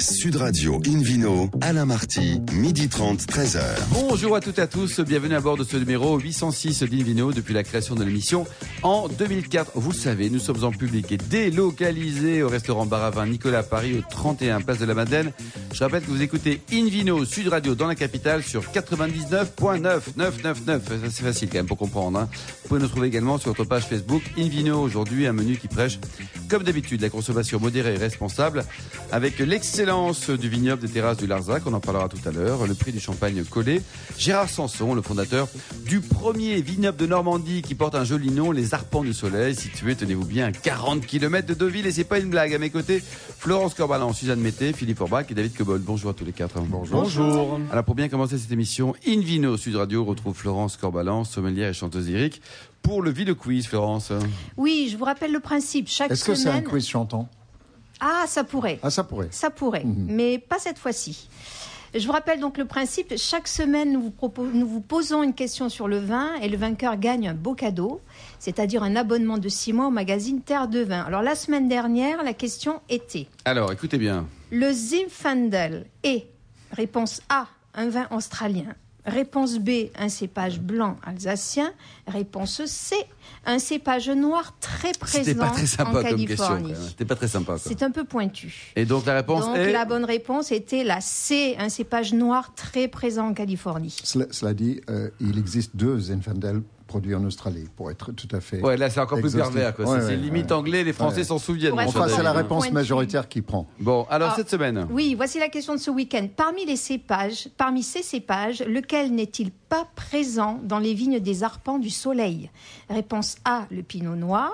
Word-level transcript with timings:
Sud 0.00 0.36
Radio 0.36 0.80
Invino, 0.86 1.50
Alain 1.60 1.84
Marty, 1.84 2.40
midi 2.52 2.88
30, 2.88 3.22
13h. 3.22 3.60
Bonjour 3.90 4.36
à 4.36 4.40
toutes 4.40 4.58
et 4.58 4.62
à 4.62 4.68
tous, 4.68 5.00
bienvenue 5.00 5.34
à 5.34 5.40
bord 5.40 5.56
de 5.56 5.64
ce 5.64 5.76
numéro 5.76 6.18
806 6.18 6.84
d'Invino 6.84 7.32
depuis 7.32 7.52
la 7.52 7.64
création 7.64 7.96
de 7.96 8.04
l'émission 8.04 8.46
en 8.84 9.08
2004. 9.08 9.72
Vous 9.74 9.90
le 9.90 9.96
savez, 9.96 10.30
nous 10.30 10.38
sommes 10.38 10.62
en 10.62 10.70
public 10.70 11.10
et 11.10 11.16
délocalisés 11.16 12.44
au 12.44 12.48
restaurant 12.48 12.86
Baravin 12.86 13.26
Nicolas 13.26 13.64
Paris 13.64 13.98
au 13.98 14.02
31 14.08 14.60
Place 14.60 14.78
de 14.78 14.86
la 14.86 14.94
Madeleine. 14.94 15.32
Je 15.72 15.82
rappelle 15.82 16.02
que 16.02 16.10
vous 16.10 16.22
écoutez 16.22 16.60
Invino 16.72 17.24
Sud 17.24 17.48
Radio 17.48 17.74
dans 17.74 17.88
la 17.88 17.96
capitale 17.96 18.44
sur 18.44 18.62
99.9 18.62 20.80
C'est 21.10 21.24
facile 21.24 21.48
quand 21.48 21.58
même 21.58 21.66
pour 21.66 21.78
comprendre. 21.78 22.20
Hein. 22.20 22.28
Vous 22.62 22.68
pouvez 22.68 22.80
nous 22.80 22.88
trouver 22.88 23.08
également 23.08 23.38
sur 23.38 23.48
notre 23.48 23.64
page 23.64 23.86
Facebook 23.86 24.22
Invino 24.38 24.80
aujourd'hui, 24.80 25.26
un 25.26 25.32
menu 25.32 25.56
qui 25.56 25.66
prêche 25.66 25.98
comme 26.48 26.62
d'habitude 26.62 27.00
la 27.02 27.10
consommation 27.10 27.60
modérée 27.60 27.94
et 27.94 27.98
responsable 27.98 28.64
avec 29.12 29.38
l'excellence 29.38 30.30
du 30.30 30.48
vignoble 30.48 30.82
des 30.82 30.88
terrasses 30.88 31.18
du 31.18 31.26
Larzac, 31.26 31.62
on 31.66 31.72
en 31.74 31.80
parlera 31.80 32.08
tout 32.08 32.18
à 32.26 32.32
l'heure, 32.32 32.66
le 32.66 32.74
prix 32.74 32.92
du 32.92 33.00
champagne 33.00 33.44
collé. 33.44 33.82
Gérard 34.16 34.48
Sanson, 34.48 34.94
le 34.94 35.02
fondateur 35.02 35.48
du 35.84 36.00
premier 36.00 36.60
vignoble 36.60 36.96
de 36.96 37.06
Normandie 37.06 37.62
qui 37.62 37.74
porte 37.74 37.94
un 37.94 38.04
joli 38.04 38.30
nom, 38.30 38.50
les 38.50 38.74
Arpents 38.74 39.02
du 39.02 39.12
Soleil, 39.12 39.54
situé, 39.54 39.94
tenez-vous 39.94 40.24
bien, 40.24 40.46
à 40.46 40.52
40 40.52 41.06
km 41.06 41.46
de 41.46 41.54
Deauville 41.54 41.86
et 41.86 41.92
c'est 41.92 42.04
pas 42.04 42.18
une 42.18 42.30
blague. 42.30 42.54
À 42.54 42.58
mes 42.58 42.70
côtés, 42.70 43.02
Florence 43.38 43.74
Corbalan, 43.74 44.12
Suzanne 44.12 44.40
Mété, 44.40 44.72
Philippe 44.72 45.00
Orbach 45.00 45.26
et 45.30 45.34
David 45.34 45.54
Cobol. 45.54 45.80
Bonjour 45.80 46.10
à 46.10 46.14
tous 46.14 46.24
les 46.24 46.32
quatre. 46.32 46.58
Bonjour. 46.60 47.02
Bonjour. 47.02 47.60
Alors 47.70 47.84
pour 47.84 47.94
bien 47.94 48.08
commencer 48.08 48.38
cette 48.38 48.52
émission, 48.52 48.94
In 49.06 49.20
Vino 49.20 49.56
Sud 49.56 49.76
Radio 49.76 50.04
retrouve 50.04 50.34
Florence 50.34 50.76
Corbalan, 50.76 51.24
sommelière 51.24 51.68
et 51.70 51.74
chanteuse 51.74 52.08
lyrique 52.08 52.40
pour 52.88 53.02
le 53.02 53.10
Ville 53.10 53.34
Quiz, 53.34 53.66
Florence. 53.66 54.12
Oui, 54.56 54.88
je 54.90 54.96
vous 54.96 55.04
rappelle 55.04 55.30
le 55.30 55.40
principe. 55.40 55.88
Chaque 55.88 56.10
Est-ce 56.10 56.24
que 56.24 56.34
c'est 56.34 56.48
un 56.48 56.62
quiz 56.62 56.88
chantant? 56.88 57.28
Ah, 58.00 58.24
ça 58.26 58.44
pourrait. 58.44 58.78
Ah, 58.82 58.88
ça 58.88 59.04
pourrait. 59.04 59.28
Ça 59.30 59.50
pourrait, 59.50 59.84
mhm. 59.84 60.06
mais 60.08 60.38
pas 60.38 60.58
cette 60.58 60.78
fois-ci. 60.78 61.28
Je 61.94 62.06
vous 62.06 62.12
rappelle 62.12 62.40
donc 62.40 62.56
le 62.56 62.64
principe. 62.64 63.12
Chaque 63.18 63.46
semaine, 63.46 63.92
nous 63.92 64.66
vous, 64.66 64.80
posons 64.80 65.22
une 65.22 65.34
question 65.34 65.68
sur 65.68 65.86
le 65.86 65.98
vin 65.98 66.34
et 66.40 66.48
le 66.48 66.56
vainqueur 66.56 66.96
gagne 66.96 67.28
un 67.28 67.34
beau 67.34 67.54
cadeau, 67.54 68.00
c'est-à-dire 68.38 68.82
un 68.82 68.96
abonnement 68.96 69.36
de 69.36 69.50
six 69.50 69.74
mois 69.74 69.88
au 69.88 69.90
magazine 69.90 70.40
Terre 70.40 70.66
de 70.66 70.80
Vin. 70.80 71.02
Alors, 71.02 71.20
la 71.20 71.34
semaine 71.34 71.68
dernière, 71.68 72.22
la 72.22 72.32
question 72.32 72.80
était. 72.88 73.26
Alors, 73.44 73.70
écoutez 73.70 73.98
bien. 73.98 74.26
Le 74.50 74.72
Zinfandel 74.72 75.84
est, 76.04 76.26
réponse 76.72 77.20
A, 77.28 77.48
un 77.74 77.90
vin 77.90 78.06
australien. 78.10 78.74
Réponse 79.08 79.58
B, 79.58 79.90
un 79.98 80.08
cépage 80.08 80.60
blanc 80.60 80.96
alsacien. 81.04 81.72
Réponse 82.06 82.64
C, 82.66 82.96
un 83.46 83.58
cépage 83.58 84.08
noir 84.10 84.54
très 84.60 84.92
présent 84.92 85.34
pas 85.38 85.50
très 85.50 85.66
sympa 85.66 85.98
en 85.98 86.02
Californie. 86.02 86.74
C'était 86.88 87.04
pas 87.04 87.14
très 87.16 87.28
sympa. 87.28 87.56
C'est 87.58 87.82
un 87.82 87.90
peu 87.90 88.04
pointu. 88.04 88.72
Et 88.76 88.84
donc 88.84 89.06
la 89.06 89.14
réponse 89.14 89.46
donc, 89.46 89.56
La 89.56 89.84
bonne 89.84 90.04
réponse 90.04 90.52
était 90.52 90.84
la 90.84 91.00
C, 91.00 91.56
un 91.58 91.68
cépage 91.68 92.12
noir 92.12 92.54
très 92.54 92.88
présent 92.88 93.28
en 93.28 93.34
Californie. 93.34 93.96
Cela, 94.04 94.54
dit, 94.54 94.80
euh, 94.90 95.10
il 95.20 95.38
existe 95.38 95.76
deux 95.76 95.98
Zinfandel 95.98 96.62
produit 96.88 97.14
en 97.14 97.24
Australie, 97.24 97.68
pour 97.76 97.90
être 97.92 98.10
tout 98.10 98.26
à 98.32 98.40
fait. 98.40 98.60
Ouais, 98.60 98.76
là 98.76 98.90
c'est 98.90 98.98
encore 98.98 99.20
plus 99.20 99.36
pervers. 99.36 99.74
c'est 100.00 100.16
limite 100.16 100.50
anglais, 100.50 100.82
les 100.82 100.92
Français 100.92 101.22
s'en 101.22 101.38
souviennent. 101.38 101.78
Enfin, 101.78 102.08
c'est 102.08 102.24
la 102.24 102.32
réponse 102.32 102.72
majoritaire 102.72 103.28
qui 103.28 103.42
prend. 103.42 103.68
Bon, 103.78 104.06
alors 104.10 104.30
ah, 104.32 104.36
cette 104.36 104.50
semaine. 104.50 104.88
Oui, 104.90 105.14
voici 105.14 105.38
la 105.38 105.48
question 105.48 105.74
de 105.74 105.78
ce 105.78 105.90
week-end. 105.90 106.26
Parmi 106.34 106.64
les 106.64 106.76
cépages, 106.76 107.48
parmi 107.56 107.84
ces 107.84 108.02
cépages, 108.02 108.64
lequel 108.66 109.14
n'est-il 109.14 109.52
pas 109.52 109.86
présent 109.94 110.58
dans 110.64 110.78
les 110.78 110.94
vignes 110.94 111.20
des 111.20 111.44
arpents 111.44 111.78
du 111.78 111.90
soleil? 111.90 112.50
Réponse 112.88 113.36
A, 113.44 113.66
le 113.70 113.82
pinot 113.82 114.16
noir. 114.16 114.52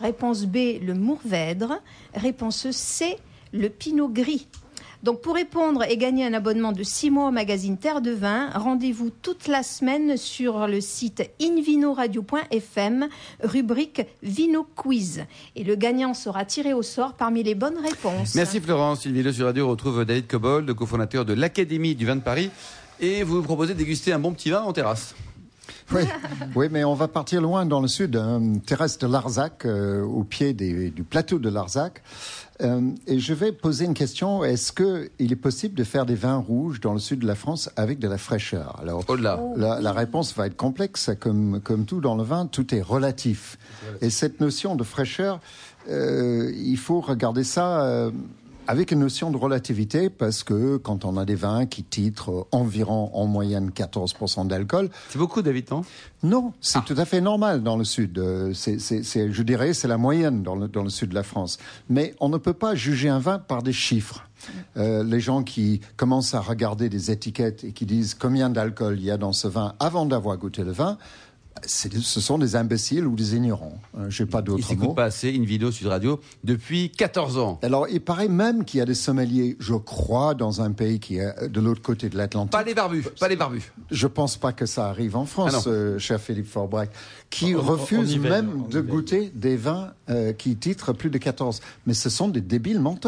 Réponse 0.00 0.46
B, 0.46 0.80
le 0.82 0.94
mourvèdre. 0.94 1.74
Réponse 2.14 2.70
C, 2.70 3.16
le 3.52 3.68
pinot 3.68 4.08
gris. 4.08 4.48
Donc 5.02 5.20
pour 5.20 5.34
répondre 5.34 5.84
et 5.88 5.96
gagner 5.96 6.26
un 6.26 6.32
abonnement 6.32 6.72
de 6.72 6.82
6 6.82 7.10
mois 7.10 7.28
au 7.28 7.30
magazine 7.30 7.76
Terre 7.76 8.00
de 8.00 8.10
Vin, 8.10 8.50
rendez-vous 8.54 9.10
toute 9.10 9.48
la 9.48 9.62
semaine 9.62 10.16
sur 10.16 10.66
le 10.66 10.80
site 10.80 11.30
invinoradio.fm, 11.40 13.08
rubrique 13.42 14.02
Vino 14.22 14.66
Quiz. 14.74 15.24
Et 15.54 15.64
le 15.64 15.74
gagnant 15.74 16.14
sera 16.14 16.44
tiré 16.44 16.72
au 16.72 16.82
sort 16.82 17.14
parmi 17.14 17.42
les 17.42 17.54
bonnes 17.54 17.78
réponses. 17.78 18.34
Merci 18.34 18.60
Florence. 18.60 19.06
Invino 19.06 19.32
sur 19.32 19.46
Radio 19.46 19.68
retrouve 19.68 20.04
David 20.04 20.26
Cobold, 20.26 20.72
cofondateur 20.74 21.24
de 21.24 21.34
l'Académie 21.34 21.94
du 21.94 22.06
vin 22.06 22.16
de 22.16 22.22
Paris. 22.22 22.50
Et 23.00 23.22
vous 23.22 23.36
vous 23.36 23.42
proposez 23.42 23.74
de 23.74 23.78
déguster 23.78 24.12
un 24.12 24.18
bon 24.18 24.32
petit 24.32 24.50
vin 24.50 24.62
en 24.62 24.72
terrasse. 24.72 25.14
Oui, 25.92 26.02
oui, 26.56 26.68
mais 26.70 26.84
on 26.84 26.94
va 26.94 27.08
partir 27.08 27.40
loin 27.40 27.66
dans 27.66 27.80
le 27.80 27.88
sud, 27.88 28.16
hein, 28.16 28.40
terrasse 28.66 28.98
de 28.98 29.06
Larzac, 29.06 29.64
euh, 29.64 30.02
au 30.02 30.24
pied 30.24 30.52
du 30.52 31.02
plateau 31.08 31.38
de 31.38 31.48
Larzac. 31.48 32.02
Euh, 32.62 32.90
et 33.06 33.18
je 33.18 33.34
vais 33.34 33.52
poser 33.52 33.84
une 33.84 33.94
question. 33.94 34.42
Est-ce 34.42 34.72
qu'il 34.72 35.32
est 35.32 35.36
possible 35.36 35.74
de 35.74 35.84
faire 35.84 36.06
des 36.06 36.14
vins 36.14 36.38
rouges 36.38 36.80
dans 36.80 36.94
le 36.94 36.98
sud 36.98 37.20
de 37.20 37.26
la 37.26 37.34
France 37.34 37.70
avec 37.76 37.98
de 37.98 38.08
la 38.08 38.18
fraîcheur? 38.18 38.76
Alors, 38.80 39.04
oh 39.08 39.16
la, 39.16 39.38
la, 39.56 39.92
réponse 39.92 40.34
va 40.34 40.46
être 40.46 40.56
complexe. 40.56 41.10
Comme, 41.20 41.60
comme 41.62 41.84
tout 41.84 42.00
dans 42.00 42.16
le 42.16 42.22
vin, 42.22 42.46
tout 42.46 42.74
est 42.74 42.80
relatif. 42.80 43.58
Et 44.00 44.08
cette 44.08 44.40
notion 44.40 44.74
de 44.74 44.84
fraîcheur, 44.84 45.40
euh, 45.88 46.50
il 46.56 46.78
faut 46.78 47.00
regarder 47.00 47.44
ça 47.44 47.82
euh, 47.82 48.10
avec 48.66 48.90
une 48.90 49.00
notion 49.00 49.30
de 49.30 49.36
relativité, 49.36 50.10
parce 50.10 50.44
que 50.44 50.76
quand 50.76 51.04
on 51.04 51.16
a 51.16 51.24
des 51.24 51.34
vins 51.34 51.66
qui 51.66 51.82
titrent 51.82 52.46
environ 52.52 53.10
en 53.14 53.26
moyenne 53.26 53.70
14% 53.70 54.46
d'alcool... 54.46 54.90
C'est 55.08 55.18
beaucoup, 55.18 55.42
David, 55.42 55.66
non 56.22 56.52
c'est 56.60 56.78
ah. 56.78 56.84
tout 56.86 56.94
à 56.96 57.04
fait 57.04 57.20
normal 57.20 57.62
dans 57.62 57.76
le 57.76 57.84
sud. 57.84 58.18
Euh, 58.18 58.52
c'est, 58.54 58.78
je 58.78 59.42
dirais, 59.42 59.74
c'est 59.74 59.88
la 59.88 59.98
moyenne 59.98 60.42
dans 60.42 60.56
le, 60.56 60.68
dans 60.68 60.82
le 60.82 60.90
sud 60.90 61.10
de 61.10 61.14
la 61.14 61.22
France. 61.22 61.58
Mais 61.88 62.14
on 62.20 62.28
ne 62.28 62.38
peut 62.38 62.52
pas 62.52 62.74
juger 62.74 63.08
un 63.08 63.18
vin 63.18 63.38
par 63.38 63.62
des 63.62 63.72
chiffres. 63.72 64.24
Euh, 64.76 65.02
les 65.02 65.20
gens 65.20 65.42
qui 65.42 65.80
commencent 65.96 66.34
à 66.34 66.40
regarder 66.40 66.88
des 66.88 67.10
étiquettes 67.10 67.64
et 67.64 67.72
qui 67.72 67.86
disent 67.86 68.14
combien 68.14 68.50
d'alcool 68.50 68.96
il 68.98 69.04
y 69.04 69.10
a 69.10 69.16
dans 69.16 69.32
ce 69.32 69.48
vin 69.48 69.74
avant 69.80 70.06
d'avoir 70.06 70.36
goûté 70.36 70.62
le 70.62 70.72
vin, 70.72 70.98
ce 71.64 72.20
sont 72.20 72.38
des 72.38 72.56
imbéciles 72.56 73.06
ou 73.06 73.14
des 73.16 73.34
ignorants. 73.34 73.78
Euh, 73.98 74.10
Je 74.10 74.22
n'ai 74.22 74.28
pas 74.28 74.42
d'autres 74.42 74.74
mots. 74.74 74.90
Ils 74.90 74.94
pas 74.94 75.04
assez 75.04 75.30
une 75.30 75.44
vidéo 75.44 75.70
sur 75.70 75.90
Radio 75.90 76.20
depuis 76.44 76.90
14 76.90 77.38
ans. 77.38 77.58
Alors, 77.62 77.88
il 77.88 78.00
paraît 78.00 78.28
même 78.28 78.64
qu'il 78.64 78.78
y 78.78 78.80
a 78.80 78.84
des 78.84 78.94
sommeliers, 78.94 79.56
je 79.58 79.74
crois, 79.74 80.34
dans 80.34 80.60
un 80.60 80.72
pays 80.72 81.00
qui 81.00 81.18
est 81.18 81.48
de 81.48 81.60
l'autre 81.60 81.82
côté 81.82 82.08
de 82.08 82.16
l'Atlantique. 82.16 82.52
Pas 82.52 82.62
les 82.62 82.74
barbus, 82.74 83.04
pas 83.18 83.28
les 83.28 83.36
barbus. 83.36 83.72
Je 83.90 84.06
pense 84.06 84.36
pas 84.36 84.52
que 84.52 84.66
ça 84.66 84.88
arrive 84.88 85.16
en 85.16 85.24
France, 85.24 85.66
ah 85.66 85.68
euh, 85.68 85.98
cher 85.98 86.20
Philippe 86.20 86.48
Forbrac, 86.48 86.90
qui 87.30 87.54
refuse 87.54 88.18
même 88.18 88.64
de 88.70 88.80
goûter 88.80 89.30
des 89.34 89.56
vins 89.56 89.92
euh, 90.10 90.32
qui 90.32 90.56
titrent 90.56 90.92
plus 90.92 91.10
de 91.10 91.18
14. 91.18 91.60
Mais 91.86 91.94
ce 91.94 92.10
sont 92.10 92.28
des 92.28 92.40
débiles 92.40 92.80
mentaux. 92.80 93.06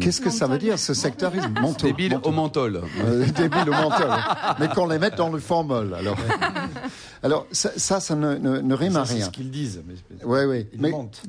Qu'est-ce 0.00 0.20
que 0.20 0.30
ça 0.30 0.46
veut 0.46 0.58
dire, 0.58 0.78
ce 0.78 0.94
sectarisme 0.94 1.52
mental 1.60 1.90
Débile 1.90 2.18
au 2.22 2.30
menthol. 2.30 2.82
débile 3.36 3.68
au 3.68 3.72
menthol. 3.72 4.10
Mais 4.58 4.68
qu'on 4.68 4.88
les 4.88 4.98
mette 4.98 5.16
dans 5.16 5.30
le 5.30 5.38
formol, 5.38 5.94
alors. 5.94 6.16
Alors, 7.22 7.46
ça, 7.52 8.00
ça, 8.00 8.14
ne, 8.14 8.36
ne, 8.36 8.74
rime 8.74 8.96
à 8.96 9.02
rien. 9.02 9.20
C'est 9.20 9.24
ce 9.24 9.30
qu'ils 9.30 9.50
disent. 9.50 9.82
Oui, 10.26 10.40
oui. 10.46 10.66
Ils 10.74 10.90
mentent. 10.90 11.22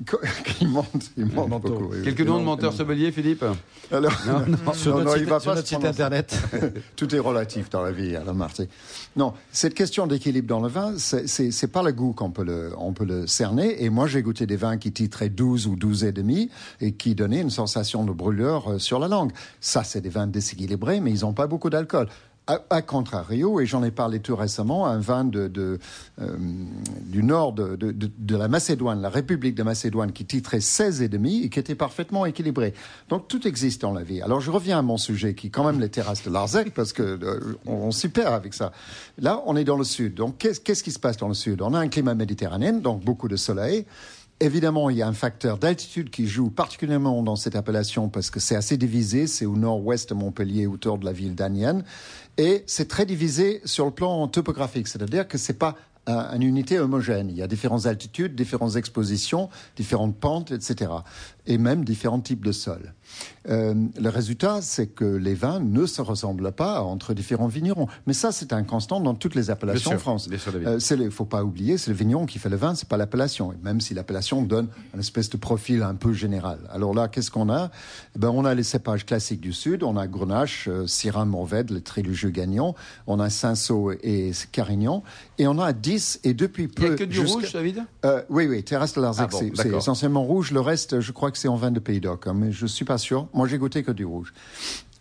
ils 0.59 0.67
mentent. 0.67 1.11
Ils 1.15 1.25
mentent 1.25 1.61
beaucoup. 1.61 1.89
Quelques 2.03 2.19
noms 2.19 2.37
de 2.37 2.43
menteurs 2.43 2.73
sommeliers, 2.73 3.13
Philippe 3.13 3.45
Alors, 3.89 4.11
non, 4.27 4.39
non, 4.45 4.73
sur, 4.73 4.97
notre, 4.97 5.17
site, 5.17 5.39
sur 5.39 5.55
notre 5.55 5.65
site, 5.65 5.85
internet. 5.85 6.37
Tout 6.97 7.15
est 7.15 7.19
relatif 7.19 7.69
dans 7.69 7.81
la 7.81 7.93
vie, 7.93 8.13
Alain 8.13 8.33
Marty. 8.33 8.67
Non, 9.15 9.33
cette 9.53 9.73
question 9.73 10.05
d'équilibre 10.05 10.49
dans 10.49 10.59
le 10.59 10.67
vin, 10.67 10.95
c'est 10.97 11.71
pas 11.71 11.81
le 11.81 11.93
goût 11.93 12.11
qu'on 12.11 12.29
peut 12.29 12.43
le, 12.43 12.73
on 12.77 12.91
peut 12.91 13.05
le 13.05 13.25
cerner. 13.25 13.81
Et 13.81 13.89
moi, 13.89 14.07
j'ai 14.07 14.21
goûté 14.21 14.45
des 14.45 14.57
vins 14.57 14.75
qui 14.75 14.91
titraient 14.91 15.29
12 15.29 15.67
ou 15.67 15.77
12 15.77 16.03
et 16.03 16.11
demi 16.11 16.49
et 16.81 16.91
qui 16.91 17.15
donnaient 17.15 17.39
une 17.39 17.49
sensation 17.49 18.03
de 18.03 18.11
brûleur 18.11 18.54
euh, 18.67 18.79
sur 18.79 18.99
la 18.99 19.07
langue. 19.07 19.31
Ça, 19.59 19.83
c'est 19.83 20.01
des 20.01 20.09
vins 20.09 20.27
déséquilibrés, 20.27 20.99
mais 20.99 21.11
ils 21.11 21.21
n'ont 21.21 21.33
pas 21.33 21.47
beaucoup 21.47 21.69
d'alcool. 21.69 22.07
À, 22.47 22.83
contrario, 22.83 23.59
et 23.59 23.66
j'en 23.66 23.83
ai 23.83 23.89
parlé 23.89 24.19
tout 24.19 24.35
récemment, 24.35 24.85
un 24.85 24.99
vin 24.99 25.25
de, 25.25 25.51
euh, 26.21 26.38
du 27.07 27.23
nord 27.23 27.53
de, 27.53 27.75
de, 27.75 28.38
la 28.38 28.47
Macédoine, 28.47 29.01
la 29.01 29.09
République 29.09 29.55
de 29.55 29.63
Macédoine, 29.63 30.11
qui 30.11 30.25
titrait 30.25 30.59
16 30.59 31.01
et 31.01 31.07
demi 31.07 31.41
et 31.41 31.49
qui 31.49 31.57
était 31.57 31.73
parfaitement 31.73 32.23
équilibré. 32.23 32.75
Donc 33.09 33.27
tout 33.27 33.47
existe 33.47 33.81
dans 33.81 33.93
la 33.93 34.03
vie. 34.03 34.21
Alors 34.21 34.41
je 34.41 34.51
reviens 34.51 34.78
à 34.78 34.84
mon 34.84 34.97
sujet, 34.97 35.34
qui 35.34 35.47
est 35.47 35.49
quand 35.49 35.66
même 35.66 35.79
les 35.79 35.90
terrasses 35.90 36.23
de 36.23 36.29
Larzac, 36.29 36.69
parce 36.69 36.93
que 36.93 37.02
euh, 37.02 37.57
on, 37.66 37.90
s'y 37.90 38.09
perd 38.09 38.35
avec 38.35 38.53
ça. 38.53 38.72
Là, 39.17 39.41
on 39.47 39.55
est 39.55 39.63
dans 39.63 39.78
le 39.78 39.84
sud. 39.84 40.13
Donc 40.13 40.37
qu'est-ce 40.37 40.84
qui 40.84 40.91
se 40.91 40.99
passe 40.99 41.17
dans 41.17 41.28
le 41.28 41.34
sud? 41.34 41.63
On 41.63 41.73
a 41.73 41.79
un 41.79 41.87
climat 41.87 42.13
méditerranéen, 42.13 42.73
donc 42.73 43.03
beaucoup 43.03 43.28
de 43.28 43.37
soleil. 43.37 43.87
Évidemment, 44.41 44.90
il 44.90 44.97
y 44.97 45.02
a 45.02 45.08
un 45.08 45.14
facteur 45.14 45.58
d'altitude 45.58 46.09
qui 46.09 46.28
joue 46.28 46.49
particulièrement 46.49 47.23
dans 47.23 47.37
cette 47.37 47.55
appellation 47.55 48.09
parce 48.09 48.29
que 48.29 48.41
c'est 48.41 48.58
assez 48.58 48.76
divisé. 48.76 49.28
C'est 49.28 49.46
au 49.46 49.55
nord-ouest 49.55 50.09
de 50.09 50.14
Montpellier, 50.14 50.67
autour 50.67 50.97
de 50.97 51.05
la 51.05 51.14
ville 51.14 51.35
d'Anienne. 51.35 51.85
Et 52.37 52.66
c'est 52.67 52.90
très 52.90 53.05
divisé 53.05 53.61
sur 53.64 53.85
le 53.85 53.91
plan 53.91 54.28
topographique. 54.28 54.90
C'est-à-dire 54.90 55.26
que 55.28 55.37
c'est 55.37 55.58
pas 55.58 55.76
une 56.08 56.43
unité 56.43 56.79
homogène. 56.79 57.29
Il 57.29 57.37
y 57.37 57.41
a 57.41 57.47
différentes 57.47 57.85
altitudes, 57.85 58.35
différentes 58.35 58.76
expositions, 58.76 59.49
différentes 59.78 60.17
pentes, 60.17 60.52
etc. 60.52 60.91
Et 61.47 61.58
même 61.58 61.85
différents 61.85 62.20
types 62.20 62.43
de 62.43 62.52
sols. 62.52 62.93
Euh, 63.49 63.73
le 63.99 64.09
résultat, 64.09 64.59
c'est 64.61 64.87
que 64.87 65.05
les 65.05 65.33
vins 65.33 65.59
ne 65.59 65.85
se 65.85 66.01
ressemblent 66.01 66.51
pas 66.51 66.81
entre 66.81 67.13
différents 67.13 67.47
vignerons. 67.47 67.87
Mais 68.07 68.13
ça, 68.13 68.31
c'est 68.31 68.53
un 68.53 68.63
constant 68.63 68.99
dans 68.99 69.13
toutes 69.13 69.35
les 69.35 69.49
appellations 69.49 69.91
en 69.91 69.97
France. 69.97 70.27
Il 70.29 70.39
euh, 70.67 70.79
ne 70.97 71.09
faut 71.09 71.25
pas 71.25 71.43
oublier, 71.43 71.77
c'est 71.77 71.91
le 71.91 71.97
vigneron 71.97 72.25
qui 72.25 72.39
fait 72.39 72.49
le 72.49 72.55
vin, 72.55 72.75
c'est 72.75 72.87
pas 72.87 72.97
l'appellation. 72.97 73.53
Même 73.63 73.81
si 73.81 73.93
l'appellation 73.93 74.41
donne 74.41 74.67
une 74.93 74.99
espèce 74.99 75.29
de 75.29 75.37
profil 75.37 75.83
un 75.83 75.95
peu 75.95 76.13
général. 76.13 76.59
Alors 76.71 76.93
là, 76.93 77.07
qu'est-ce 77.07 77.31
qu'on 77.31 77.49
a? 77.49 77.69
Eh 78.15 78.19
ben, 78.19 78.29
On 78.29 78.45
a 78.45 78.53
les 78.53 78.63
cépages 78.63 79.05
classiques 79.05 79.41
du 79.41 79.53
Sud. 79.53 79.83
On 79.83 79.97
a 79.97 80.07
Grenache, 80.07 80.67
euh, 80.67 80.87
Syrah, 80.87 81.25
Mourvèdre, 81.25 81.73
le 81.73 81.81
Trilogieux 81.81 82.29
gagnant. 82.29 82.75
On 83.07 83.19
a 83.19 83.29
Cinsault 83.29 83.91
et 84.03 84.31
Carignan. 84.51 85.03
Et 85.37 85.47
on 85.47 85.59
a 85.59 85.73
10 85.73 86.21
et 86.23 86.33
depuis 86.33 86.67
peu... 86.67 86.83
Il 86.83 86.87
n'y 86.89 86.93
a 86.93 86.97
que 86.97 87.03
du 87.03 87.21
rouge, 87.21 87.51
David? 87.53 87.83
Euh, 88.05 88.21
Oui, 88.29 88.47
oui, 88.47 88.63
Terrasse 88.63 88.93
de 88.93 89.01
Larzac, 89.01 89.31
ah 89.33 89.37
c'est 89.55 89.73
essentiellement 89.73 90.23
rouge. 90.23 90.51
Le 90.51 90.61
reste, 90.61 90.99
je 90.99 91.11
crois 91.11 91.31
que 91.31 91.37
c'est 91.37 91.47
en 91.47 91.55
vin 91.55 91.71
de 91.71 91.79
Pays 91.79 91.99
d'Oc, 91.99 92.27
hein, 92.27 92.33
mais 92.35 92.51
je 92.51 92.65
suis 92.65 92.85
pas 92.85 92.97
sûr. 92.97 93.27
Moi, 93.35 93.47
j'ai 93.47 93.58
goûté 93.58 93.84
que 93.84 93.91
du 93.91 94.05
rouge. 94.05 94.34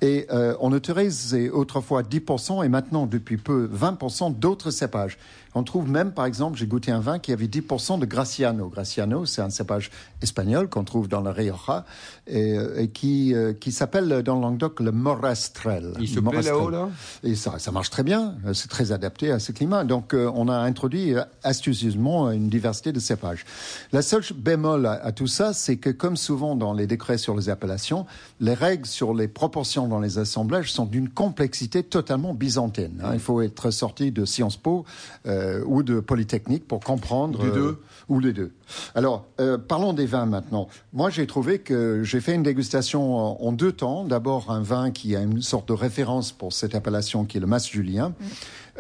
Et 0.03 0.27
euh, 0.31 0.55
on 0.61 0.73
autorise 0.73 1.35
autrefois 1.53 2.03
10% 2.03 2.65
et 2.65 2.69
maintenant, 2.69 3.07
depuis 3.07 3.37
peu, 3.37 3.71
20% 3.73 4.39
d'autres 4.39 4.71
cépages. 4.71 5.17
On 5.55 5.63
trouve 5.63 5.89
même, 5.89 6.13
par 6.13 6.27
exemple, 6.27 6.59
j'ai 6.59 6.67
goûté 6.67 6.91
un 6.91 7.01
vin 7.01 7.19
qui 7.19 7.33
avait 7.33 7.47
10% 7.47 7.99
de 7.99 8.07
Graciano. 8.07 8.69
Graciano, 8.69 9.27
c'est 9.27 9.43
un 9.43 9.51
cépage 9.51 9.91
espagnol 10.23 10.69
qu'on 10.69 10.85
trouve 10.85 11.09
dans 11.09 11.21
la 11.21 11.33
Rioja 11.33 11.85
et, 12.27 12.57
euh, 12.59 12.87
qui, 12.87 13.35
euh, 13.35 13.53
qui 13.53 13.73
s'appelle 13.73 14.23
dans 14.23 14.37
le 14.37 14.41
Languedoc 14.41 14.81
le 14.81 14.93
Morastrel. 14.93 15.93
Il 16.01 16.09
se 16.09 16.21
plaît 16.21 16.43
là-haut, 16.43 16.71
là? 16.71 16.89
Et 17.23 17.35
ça, 17.35 17.59
ça 17.59 17.71
marche 17.71 17.91
très 17.91 18.03
bien. 18.03 18.35
C'est 18.53 18.69
très 18.69 18.93
adapté 18.93 19.31
à 19.31 19.39
ce 19.39 19.53
climat. 19.53 19.85
Donc, 19.85 20.15
on 20.15 20.49
a 20.49 20.57
introduit 20.57 21.15
astucieusement 21.43 22.31
une 22.31 22.49
diversité 22.49 22.93
de 22.93 23.01
cépages. 23.01 23.45
La 23.93 24.03
seule 24.03 24.23
bémol 24.37 24.87
à, 24.87 25.13
tout 25.13 25.27
ça, 25.27 25.53
c'est 25.53 25.77
que 25.77 25.91
comme 25.91 26.17
souvent 26.17 26.57
dans 26.57 26.73
les 26.73 26.87
décrets 26.87 27.19
sur 27.19 27.37
les 27.37 27.49
appellations, 27.49 28.07
les 28.41 28.55
règles 28.55 28.87
sur 28.87 29.15
les 29.15 29.29
proportions 29.29 29.89
dans 29.89 30.01
les 30.01 30.19
assemblages 30.19 30.73
sont 30.73 30.87
d'une 30.87 31.09
complexité 31.09 31.83
totalement 31.83 32.35
byzantine. 32.35 33.01
Hein. 33.03 33.11
Il 33.15 33.21
faut 33.21 33.41
être 33.41 33.71
sorti 33.71 34.11
de 34.11 34.25
Sciences 34.25 34.57
Po. 34.57 34.85
Euh, 35.27 35.44
ou 35.67 35.83
de 35.83 36.01
Polytechnique 36.01 36.67
pour 36.67 36.81
comprendre. 36.81 37.45
Les 37.45 37.51
deux 37.51 37.61
euh, 37.61 37.83
Ou 38.09 38.21
les 38.21 38.33
deux. 38.33 38.53
Alors, 38.95 39.27
euh, 39.41 39.59
parlons 39.59 39.93
des 39.93 40.07
vins 40.07 40.27
maintenant. 40.27 40.69
Moi, 40.93 41.11
j'ai 41.11 41.27
trouvé 41.27 41.59
que 41.59 42.03
j'ai 42.03 42.21
fait 42.21 42.35
une 42.35 42.43
dégustation 42.43 43.45
en, 43.45 43.53
deux 43.53 43.73
temps. 43.73 44.05
D'abord, 44.05 44.51
un 44.51 44.63
vin 44.63 44.91
qui 44.91 45.17
a 45.17 45.21
une 45.21 45.43
sorte 45.43 45.69
de 45.69 45.73
référence 45.73 46.33
pour 46.33 46.53
cette 46.53 46.75
appellation 46.75 47.25
qui 47.25 47.37
est 47.39 47.41
le 47.41 47.47
Mas 47.47 47.69
Julien. 47.69 48.15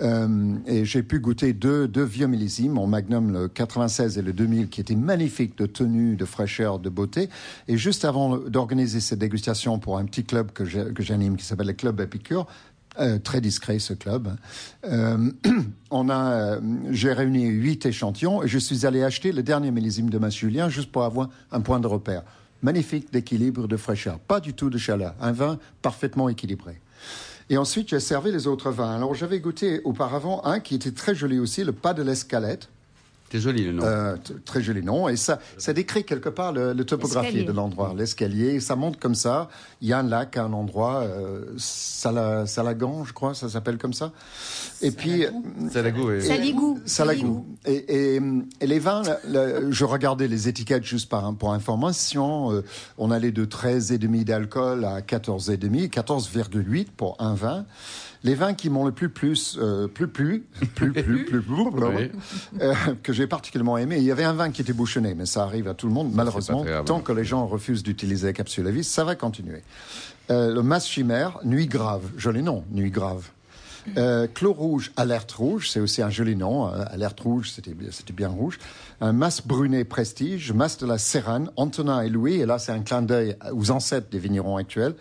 Mm. 0.00 0.58
et 0.66 0.84
j'ai 0.84 1.04
pu 1.04 1.20
goûter 1.20 1.52
deux, 1.52 1.86
deux 1.86 2.02
vieux 2.02 2.26
millésimes, 2.26 2.72
mon 2.72 2.88
Magnum 2.88 3.32
le 3.32 3.48
96 3.48 4.18
et 4.18 4.22
le 4.22 4.32
2000, 4.32 4.68
qui 4.68 4.80
étaient 4.80 4.96
magnifiques 4.96 5.56
de 5.56 5.66
tenue, 5.66 6.16
de 6.16 6.24
fraîcheur, 6.24 6.80
de 6.80 6.88
beauté. 6.88 7.28
Et 7.68 7.76
juste 7.76 8.04
avant 8.04 8.36
d'organiser 8.38 9.00
cette 9.00 9.20
dégustation 9.20 9.78
pour 9.78 9.98
un 9.98 10.04
petit 10.04 10.24
club 10.24 10.50
que 10.52 10.64
j'anime, 10.64 11.36
qui 11.36 11.44
s'appelle 11.44 11.68
le 11.68 11.74
Club 11.74 12.00
Épicure, 12.00 12.46
euh, 12.98 13.18
très 13.18 13.40
discret 13.40 13.78
ce 13.78 13.92
club. 13.92 14.36
Euh, 14.84 15.30
on 15.90 16.08
a, 16.08 16.32
euh, 16.32 16.60
j'ai 16.90 17.12
réuni 17.12 17.46
huit 17.46 17.84
échantillons 17.86 18.42
et 18.42 18.48
je 18.48 18.58
suis 18.58 18.86
allé 18.86 19.02
acheter 19.02 19.32
le 19.32 19.42
dernier 19.42 19.70
millésime 19.70 20.10
de 20.10 20.30
Julien 20.30 20.68
juste 20.68 20.92
pour 20.92 21.04
avoir 21.04 21.28
un 21.50 21.60
point 21.60 21.80
de 21.80 21.86
repère. 21.86 22.22
Magnifique 22.62 23.12
d'équilibre, 23.12 23.68
de 23.68 23.76
fraîcheur, 23.76 24.18
pas 24.20 24.40
du 24.40 24.54
tout 24.54 24.70
de 24.70 24.78
chaleur, 24.78 25.14
un 25.20 25.32
vin 25.32 25.58
parfaitement 25.82 26.28
équilibré. 26.28 26.80
Et 27.50 27.58
ensuite, 27.58 27.88
j'ai 27.88 28.00
servi 28.00 28.32
les 28.32 28.46
autres 28.46 28.70
vins. 28.70 28.94
Alors, 28.94 29.14
j'avais 29.14 29.38
goûté 29.40 29.80
auparavant 29.84 30.42
un 30.44 30.60
qui 30.60 30.76
était 30.76 30.92
très 30.92 31.14
joli 31.14 31.38
aussi, 31.38 31.62
le 31.62 31.72
pas 31.72 31.92
de 31.92 32.02
l'escalette. 32.02 32.68
C'est 33.34 33.40
joli 33.40 33.64
le 33.64 33.72
nom. 33.72 33.82
Euh, 33.84 34.16
très 34.44 34.62
joli 34.62 34.80
nom. 34.80 35.08
Et 35.08 35.16
ça, 35.16 35.40
ça 35.58 35.72
décrit 35.72 36.04
quelque 36.04 36.28
part 36.28 36.52
le, 36.52 36.72
topographie 36.84 37.44
de 37.44 37.50
l'endroit, 37.50 37.92
l'escalier. 37.96 38.60
Ça 38.60 38.76
monte 38.76 39.00
comme 39.00 39.16
ça. 39.16 39.48
Il 39.80 39.88
y 39.88 39.92
a 39.92 39.98
un 39.98 40.02
lac 40.04 40.36
à 40.36 40.44
un 40.44 40.52
endroit, 40.52 41.02
euh, 41.02 41.42
Salagan, 41.56 43.04
je 43.04 43.12
crois, 43.12 43.34
ça 43.34 43.48
s'appelle 43.48 43.76
comme 43.76 43.92
ça. 43.92 44.12
Et 44.82 44.92
puis. 44.92 45.24
Salagou, 45.72 46.10
oui. 46.10 46.22
Saligou. 46.22 46.78
Salagou. 46.84 47.44
Et, 47.66 48.14
et, 48.14 48.20
les 48.64 48.78
vins, 48.78 49.02
je 49.68 49.84
regardais 49.84 50.28
les 50.28 50.48
étiquettes 50.48 50.84
juste 50.84 51.08
par, 51.08 51.34
pour 51.34 51.52
information. 51.52 52.52
Euh, 52.52 52.62
on 52.98 53.10
allait 53.10 53.32
de 53.32 53.44
13,5 53.44 54.22
d'alcool 54.22 54.84
à 54.84 55.00
14,5, 55.00 55.90
14,8 55.90 56.86
pour 56.96 57.16
un 57.18 57.34
vin 57.34 57.66
les 58.24 58.34
vins 58.34 58.54
qui 58.54 58.70
m'ont 58.70 58.84
le 58.84 58.92
plus 58.92 59.10
plus 59.10 59.58
euh, 59.60 59.86
plus 59.86 60.08
plus 60.08 60.44
plus 60.74 60.92
plus 60.92 61.24
plus, 61.24 61.42
euh, 62.60 62.74
que 63.02 63.12
j'ai 63.12 63.23
particulièrement 63.26 63.78
aimé. 63.78 63.96
Il 63.98 64.04
y 64.04 64.10
avait 64.10 64.24
un 64.24 64.32
vin 64.32 64.50
qui 64.50 64.62
était 64.62 64.72
bouchonné, 64.72 65.14
mais 65.14 65.26
ça 65.26 65.42
arrive 65.42 65.68
à 65.68 65.74
tout 65.74 65.86
le 65.86 65.92
monde 65.92 66.10
malheureusement. 66.12 66.64
tant 66.84 67.00
que 67.00 67.12
les 67.12 67.24
gens 67.24 67.46
refusent 67.46 67.82
d'utiliser 67.82 68.28
la 68.28 68.32
capsule 68.32 68.66
à 68.66 68.70
vis, 68.70 68.84
ça 68.84 69.04
va 69.04 69.14
continuer. 69.14 69.62
Euh, 70.30 70.54
le 70.54 70.62
Mas 70.62 70.86
Chimère, 70.86 71.38
Nuit 71.44 71.66
Grave, 71.66 72.02
joli 72.16 72.42
nom, 72.42 72.64
Nuit 72.70 72.90
Grave. 72.90 73.28
Euh, 73.98 74.26
Clos 74.32 74.54
Rouge, 74.54 74.92
Alerte 74.96 75.32
Rouge, 75.32 75.68
c'est 75.68 75.80
aussi 75.80 76.00
un 76.00 76.08
joli 76.08 76.36
nom. 76.36 76.66
Alerte 76.66 77.20
Rouge, 77.20 77.50
c'était 77.50 77.74
bien 78.14 78.28
rouge. 78.28 78.58
Un 79.02 79.12
Mas 79.12 79.46
Brunet 79.46 79.84
Prestige, 79.84 80.52
Mas 80.52 80.78
de 80.78 80.86
la 80.86 80.96
Serrane, 80.96 81.50
Antonin 81.56 82.00
et 82.00 82.08
Louis, 82.08 82.36
et 82.36 82.46
là 82.46 82.58
c'est 82.58 82.72
un 82.72 82.80
clin 82.80 83.02
d'œil 83.02 83.36
aux 83.52 83.70
ancêtres 83.70 84.08
des 84.10 84.18
vignerons 84.18 84.56
actuels 84.56 84.94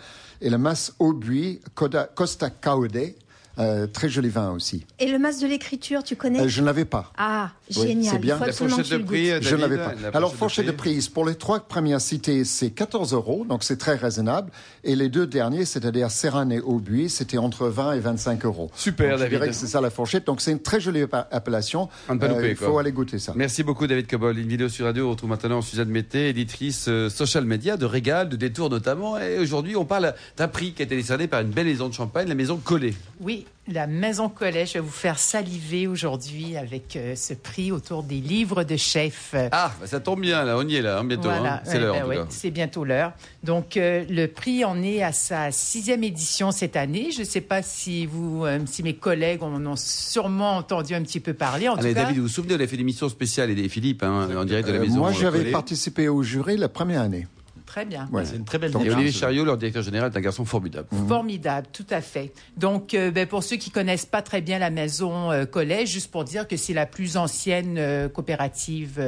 et 0.44 0.50
le 0.50 0.58
mas 0.58 0.94
Aubuis 1.00 1.62
Costa 1.74 2.50
Caude, 2.50 3.16
euh, 3.60 3.86
très 3.86 4.10
joli 4.10 4.30
vin 4.30 4.52
aussi. 4.52 4.84
Et 5.00 5.12
le 5.12 5.20
masque 5.20 5.42
de 5.42 5.48
l'écriture, 5.48 6.04
tu 6.04 6.16
connais 6.16 6.42
euh, 6.42 6.48
Je 6.48 6.62
ne 6.62 6.66
l'avais 6.66 6.86
pas. 6.86 7.12
Ah, 7.18 7.52
génial. 7.70 8.14
c'est 8.14 8.20
bien. 8.20 8.40
la 8.40 8.52
fourchette 8.52 8.90
de 8.90 8.98
prix, 8.98 9.30
Je 9.42 9.56
ne 9.56 9.62
l'avais 9.62 9.78
pas. 9.78 9.94
Alors, 10.14 10.36
fourchette 10.36 10.66
de 10.66 10.72
prix, 10.72 11.08
pour 11.14 11.26
les 11.26 11.36
trois 11.36 11.60
premières 11.60 12.02
cités, 12.02 12.46
c'est 12.46 12.72
14 12.72 13.14
euros, 13.14 13.46
donc 13.48 13.64
c'est 13.64 13.78
très 13.78 13.96
raisonnable. 13.96 14.52
Et 14.84 14.96
les 14.96 15.10
deux 15.10 15.28
derniers, 15.28 15.66
c'est-à-dire 15.66 16.10
Serran 16.10 16.50
et 16.50 16.60
Aubuis, 16.60 17.10
c'était 17.10 17.38
entre 17.38 17.68
20 17.68 17.94
et 17.94 18.00
25 18.00 18.44
euros. 18.46 18.72
Super, 18.76 19.12
donc, 19.12 19.20
David. 19.20 19.32
Je 19.32 19.38
dirais 19.38 19.50
que 19.50 19.56
c'est 19.56 19.68
ça 19.68 19.82
la 19.82 19.92
fourchette. 19.92 20.26
Donc, 20.26 20.42
c'est 20.42 20.52
une 20.52 20.62
très 20.62 20.82
jolie 20.82 21.04
appellation. 21.32 21.90
Euh, 22.10 22.48
il 22.50 22.56
faut 22.56 22.80
aller 22.80 22.92
goûter 22.92 23.20
ça. 23.20 23.34
Merci 23.36 23.62
beaucoup, 23.62 23.86
David 23.86 24.08
Cobol. 24.08 24.38
Une 24.38 24.48
vidéo 24.48 24.68
sur 24.68 24.86
radio. 24.86 25.08
On 25.08 25.12
retrouve 25.12 25.30
maintenant 25.30 25.62
Suzanne 25.62 25.90
Mété, 25.90 26.30
éditrice 26.30 26.90
social 27.10 27.46
media 27.46 27.78
de 27.78 27.86
Régal, 27.86 28.30
de 28.30 28.36
Détour 28.36 28.72
notamment. 28.72 29.20
Et 29.20 29.38
aujourd'hui, 29.38 29.76
on 29.76 29.86
parle 29.86 30.16
d'un 30.38 30.48
prix 30.48 30.74
qui 30.74 30.82
a 30.82 30.86
été 30.86 30.96
décerné 30.96 31.28
par 31.28 31.42
une 31.42 31.52
belle 31.52 31.68
maison 31.68 31.88
de 31.88 31.94
champagne, 31.94 32.28
la 32.28 32.36
maison 32.36 32.58
Collet. 32.58 32.94
Oui, 33.22 33.43
la 33.68 33.88
Maison 33.88 34.30
Collet. 34.30 34.66
Je 34.66 34.74
vais 34.74 34.80
vous 34.80 34.90
faire 34.90 35.18
saliver 35.18 35.88
aujourd'hui 35.88 36.58
avec 36.58 36.96
euh, 36.96 37.16
ce 37.16 37.34
prix 37.34 37.72
autour 37.72 38.04
des 38.04 38.20
livres 38.20 38.64
de 38.64 38.76
chef. 38.76 39.36
Ah, 39.52 39.72
bah, 39.80 39.88
ça 39.88 40.00
tombe 40.00 40.22
bien, 40.22 40.44
là, 40.44 40.58
on 40.58 40.68
y 40.68 40.76
est 40.76 40.82
là, 40.82 41.00
hein, 41.00 41.04
bientôt. 41.04 41.30
Hein. 41.30 41.62
C'est 41.64 41.80
l'heure. 41.80 42.08
Ben 42.08 42.26
c'est 42.30 42.52
bientôt 42.52 42.84
l'heure. 42.84 43.14
Donc, 43.44 43.78
euh, 43.78 44.04
le 44.10 44.28
prix 44.28 44.66
en 44.66 44.82
est 44.84 45.02
à 45.02 45.12
sa 45.12 45.52
sixième 45.52 46.04
édition 46.04 46.52
cette 46.52 46.76
année. 46.76 47.12
Je 47.12 47.20
ne 47.20 47.26
sais 47.26 47.42
pas 47.42 47.62
si 47.62 48.06
vous, 48.06 48.46
euh, 48.46 48.60
si 48.66 48.84
mes 48.84 48.96
collègues 48.96 49.44
en 49.44 49.66
ont 49.66 49.76
sûrement 49.76 50.58
entendu 50.58 50.94
un 50.94 51.02
petit 51.02 51.20
peu 51.20 51.34
parler. 51.34 51.70
En 51.70 51.76
Allez, 51.76 51.94
David, 51.94 52.18
vous 52.18 52.24
vous 52.24 52.28
souvenez, 52.28 52.56
on 52.56 52.60
a 52.60 52.68
fait 52.68 52.78
l'émission 52.78 53.10
spéciale 53.10 53.50
et 53.52 53.70
Philippe, 53.70 54.04
hein, 54.04 54.30
en 54.36 54.46
direct 54.46 54.68
de 54.68 54.74
la 54.74 54.80
Maison 54.80 54.98
Moi, 54.98 55.12
j'avais 55.14 55.52
participé 55.52 56.10
au 56.10 56.22
jury 56.24 56.58
la 56.58 56.70
première 56.70 57.02
année. 57.02 57.28
Très 57.74 57.86
bien. 57.86 58.08
c'est 58.24 58.36
une 58.36 58.46
très 58.46 58.60
belle 58.60 58.72
Et 58.72 58.92
Olivier 58.92 59.12
Chariot, 59.12 59.44
leur 59.44 59.58
directeur 59.58 59.82
général, 59.82 60.12
est 60.14 60.16
un 60.16 60.22
garçon 60.22 60.46
formidable. 60.46 60.90
Mhm. 60.92 61.08
Formidable, 61.08 61.66
tout 61.74 61.88
à 61.90 62.02
fait. 62.02 62.32
Donc, 62.56 62.94
euh, 62.94 63.10
ben, 63.10 63.26
pour 63.26 63.42
ceux 63.42 63.56
qui 63.56 63.72
connaissent 63.72 64.06
pas 64.06 64.22
très 64.22 64.42
bien 64.42 64.60
la 64.60 64.70
maison 64.70 65.32
euh, 65.32 65.46
Collège, 65.46 65.90
juste 65.90 66.12
pour 66.12 66.24
dire 66.24 66.48
que 66.48 66.56
c'est 66.56 66.76
la 66.76 66.86
plus 66.86 67.18
ancienne 67.18 67.80
euh, 67.80 68.10
coopérative 68.10 69.02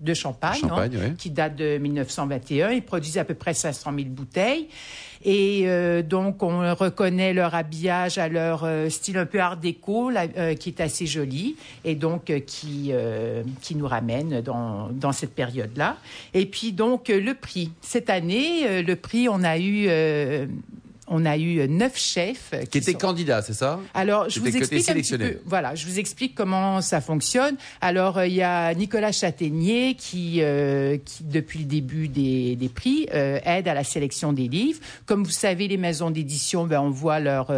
de 0.00 0.14
Champagne, 0.14 0.60
hein, 0.70 1.14
qui 1.18 1.30
date 1.30 1.56
de 1.56 1.78
1921. 1.78 2.70
Ils 2.70 2.82
produisent 2.82 3.18
à 3.18 3.24
peu 3.24 3.34
près 3.34 3.54
500 3.54 3.92
000 3.94 4.08
bouteilles. 4.08 4.68
Et 5.22 5.64
euh, 5.66 6.02
donc, 6.02 6.42
on 6.42 6.74
reconnaît 6.74 7.34
leur 7.34 7.54
habillage 7.54 8.16
à 8.16 8.28
leur 8.28 8.64
euh, 8.64 8.88
style 8.88 9.18
un 9.18 9.26
peu 9.26 9.38
art 9.38 9.58
déco, 9.58 10.10
euh, 10.10 10.54
qui 10.54 10.70
est 10.70 10.80
assez 10.80 11.06
joli, 11.06 11.56
et 11.84 11.94
donc 11.94 12.32
qui, 12.46 12.92
qui 13.60 13.74
nous 13.74 13.86
ramène 13.86 14.40
dans, 14.40 14.88
dans 14.90 15.12
cette 15.12 15.34
période-là. 15.34 15.96
Et 16.32 16.46
puis, 16.46 16.72
donc, 16.72 17.08
le 17.08 17.34
prix. 17.34 17.70
Cette 17.82 18.08
année, 18.08 18.82
le 18.82 18.96
prix, 18.96 19.28
on 19.28 19.42
a 19.42 19.58
eu 19.58 19.88
on 21.10 21.26
a 21.26 21.36
eu 21.36 21.68
neuf 21.68 21.98
chefs 21.98 22.54
qui, 22.70 22.78
étaient 22.78 22.94
candidats, 22.94 23.42
c'est 23.42 23.52
ça 23.52 23.80
Alors, 23.94 24.30
je 24.30 24.40
vous 24.40 24.56
explique 24.56 24.88
un 24.88 24.94
petit 24.94 25.18
peu. 25.18 25.38
Voilà, 25.44 25.74
je 25.74 25.86
vous 25.86 25.98
explique 25.98 26.34
comment 26.34 26.80
ça 26.80 27.00
fonctionne. 27.00 27.56
Alors, 27.80 28.18
euh, 28.18 28.26
il 28.26 28.34
y 28.34 28.42
a 28.42 28.72
Nicolas 28.74 29.10
Châtaignier 29.12 29.94
qui, 29.94 30.40
euh, 30.40 30.96
qui 31.04 31.24
depuis 31.24 31.58
le 31.58 31.64
début 31.64 32.08
des, 32.08 32.54
des 32.54 32.68
prix, 32.68 33.08
euh, 33.12 33.40
aide 33.44 33.66
à 33.66 33.74
la 33.74 33.82
sélection 33.84 34.32
des 34.32 34.46
livres. 34.46 34.78
Comme 35.06 35.24
vous 35.24 35.30
savez, 35.30 35.66
les 35.66 35.76
maisons 35.76 36.10
d'édition, 36.10 36.66
ben, 36.66 36.80
on 36.80 36.90
voit 36.90 37.18
leur 37.18 37.52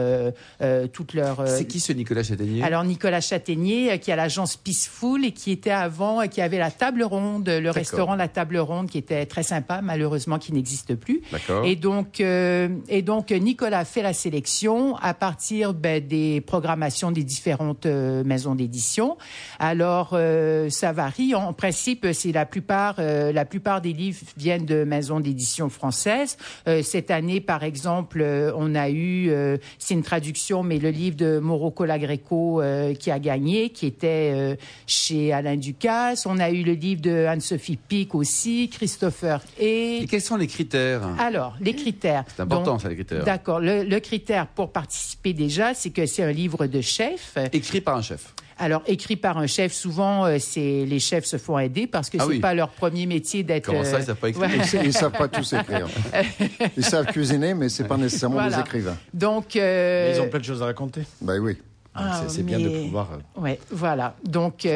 toutes 0.93 1.15
leurs. 1.15 1.47
c'est 1.47 1.67
qui 1.67 1.81
ce 1.81 1.93
Nicolas 1.93 2.23
Châtaignier? 2.23 2.63
Alors, 2.63 2.85
Nicolas 2.85 3.21
Châtaignier, 3.21 3.99
qui 3.99 4.11
a 4.11 4.17
l'agence 4.17 4.57
Peaceful 4.57 5.25
et 5.25 5.33
qui 5.33 5.51
était 5.51 5.71
avant, 5.71 6.27
qui 6.27 6.41
avait 6.41 6.59
la 6.59 6.71
table 6.71 7.03
ronde, 7.03 7.49
le 7.49 7.71
restaurant 7.71 8.15
La 8.15 8.29
Table 8.29 8.59
Ronde, 8.59 8.89
qui 8.89 8.99
était 8.99 9.27
très 9.27 9.43
sympa, 9.43 9.81
malheureusement 9.83 10.39
qui 10.39 10.53
n'existe 10.53 10.95
plus. 10.95 11.21
D'accord. 11.31 11.65
Et 11.67 11.77
donc, 11.77 12.21
et 12.21 13.03
donc 13.03 13.31
Nicolas 13.43 13.85
fait 13.85 14.03
la 14.03 14.13
sélection 14.13 14.97
à 14.97 15.15
partir 15.15 15.75
ben, 15.75 16.07
des 16.07 16.41
programmations 16.41 17.11
des 17.11 17.25
différentes 17.25 17.87
euh, 17.87 18.25
maisons 18.25 18.55
d'édition. 18.55 19.17
Alors, 19.59 20.11
euh, 20.13 20.71
ça 20.71 20.93
varie. 20.93 21.35
En 21.35 21.53
principe, 21.53 22.07
c'est 22.13 22.33
la 22.33 22.47
plupart, 22.47 22.97
euh, 22.99 23.33
la 23.33 23.45
plupart 23.45 23.81
des 23.81 23.93
livres 23.93 24.21
viennent 24.37 24.65
de 24.65 24.85
maisons 24.85 25.21
d'édition 25.21 25.69
françaises. 25.69 26.37
cette 26.83 27.11
année, 27.11 27.41
par 27.41 27.65
exemple, 27.65 28.25
on 28.57 28.75
a 28.75 28.91
eu, 28.91 29.31
c'est 29.79 29.95
une 29.95 30.03
traduction, 30.03 30.63
mais 30.63 30.79
le 30.79 30.91
livre 30.91 31.17
de 31.17 31.39
Mauro 31.39 31.71
Colagreco 31.71 32.63
qui 32.99 33.11
a 33.11 33.19
gagné, 33.19 33.71
qui 33.71 33.87
était 33.87 34.57
chez 34.87 35.33
Alain 35.33 35.57
Ducasse. 35.57 36.27
On 36.27 36.39
a 36.39 36.51
eu 36.51 36.63
le 36.63 36.73
livre 36.73 37.01
de 37.01 37.27
Anne-Sophie 37.27 37.77
Pic 37.77 38.15
aussi, 38.15 38.69
Christopher 38.73 39.41
et... 39.59 40.03
et 40.03 40.07
quels 40.07 40.21
sont 40.21 40.37
les 40.37 40.47
critères? 40.47 41.03
Alors, 41.19 41.57
les 41.61 41.75
critères. 41.75 42.25
C'est 42.29 42.43
important, 42.43 42.79
ça, 42.79 42.89
les 42.89 42.95
critères. 42.95 43.25
D'accord. 43.33 43.61
Le, 43.61 43.99
critère 43.99 44.47
pour 44.47 44.73
participer 44.73 45.33
déjà, 45.33 45.73
c'est 45.73 45.91
que 45.91 46.05
c'est 46.05 46.23
un 46.23 46.33
livre 46.33 46.67
de 46.67 46.81
chef. 46.83 47.39
Écrit 47.53 47.81
par 47.81 47.97
un 47.97 48.03
chef. 48.03 48.35
Alors, 48.59 48.83
écrit 48.87 49.17
par 49.17 49.39
un 49.39 49.47
chef, 49.47 49.73
souvent, 49.73 50.27
euh, 50.27 50.37
c'est 50.39 50.85
les 50.85 51.01
chefs 51.01 51.25
se 51.25 51.39
font 51.39 51.59
aider 51.59 51.87
parce 51.87 52.11
que 52.11 52.19
ce 52.19 52.25
ah 52.25 52.27
c'est 52.31 52.41
pas 52.41 52.53
leur 52.53 52.69
premier 52.69 53.07
métier 53.07 53.43
d'être. 53.43 53.67
Comment 53.67 53.85
ça, 53.85 54.01
ils 54.01 54.05
savent 54.05 54.17
pas 54.17 54.29
écrire 54.29 54.51
Ils, 54.85 54.93
savent 54.93 55.13
pas 55.13 55.29
tous 55.29 55.55
écrire. 55.55 55.89
Ils 56.77 56.85
savent 56.85 57.07
cuisiner, 57.07 57.55
mais 57.55 57.71
c'est 57.71 57.85
pas 57.85 57.97
nécessairement 57.97 58.47
des 58.47 58.59
écrivains. 58.59 58.97
Donc. 59.15 59.57
Euh, 59.57 60.13
ils 60.15 60.21
ont 60.21 60.29
plein 60.29 60.39
de 60.39 60.45
choses 60.45 60.63
à 60.63 60.67
raconter. 60.67 61.03
Ben 61.23 61.39
oui. 61.39 61.57
Ah, 61.95 62.25
c'est 62.29 62.43
bien 62.43 62.59
de 62.59 62.69
pouvoir. 62.69 63.11
Euh, 63.13 63.41
ouais, 63.41 63.59
voilà. 63.71 64.17
Donc, 64.25 64.67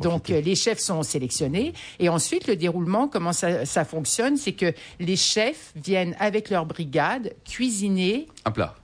donc 0.00 0.28
les 0.28 0.54
chefs 0.54 0.78
sont 0.78 1.02
sélectionnés 1.02 1.74
et 1.98 2.08
ensuite 2.08 2.46
le 2.46 2.56
déroulement, 2.56 3.08
comment 3.08 3.32
ça, 3.32 3.66
ça 3.66 3.84
fonctionne, 3.84 4.36
c'est 4.36 4.52
que 4.52 4.72
les 4.98 5.16
chefs 5.16 5.72
viennent 5.76 6.16
avec 6.18 6.50
leur 6.50 6.66
brigade 6.66 7.34
cuisiner 7.44 8.28
un 8.44 8.50
plat, 8.50 8.74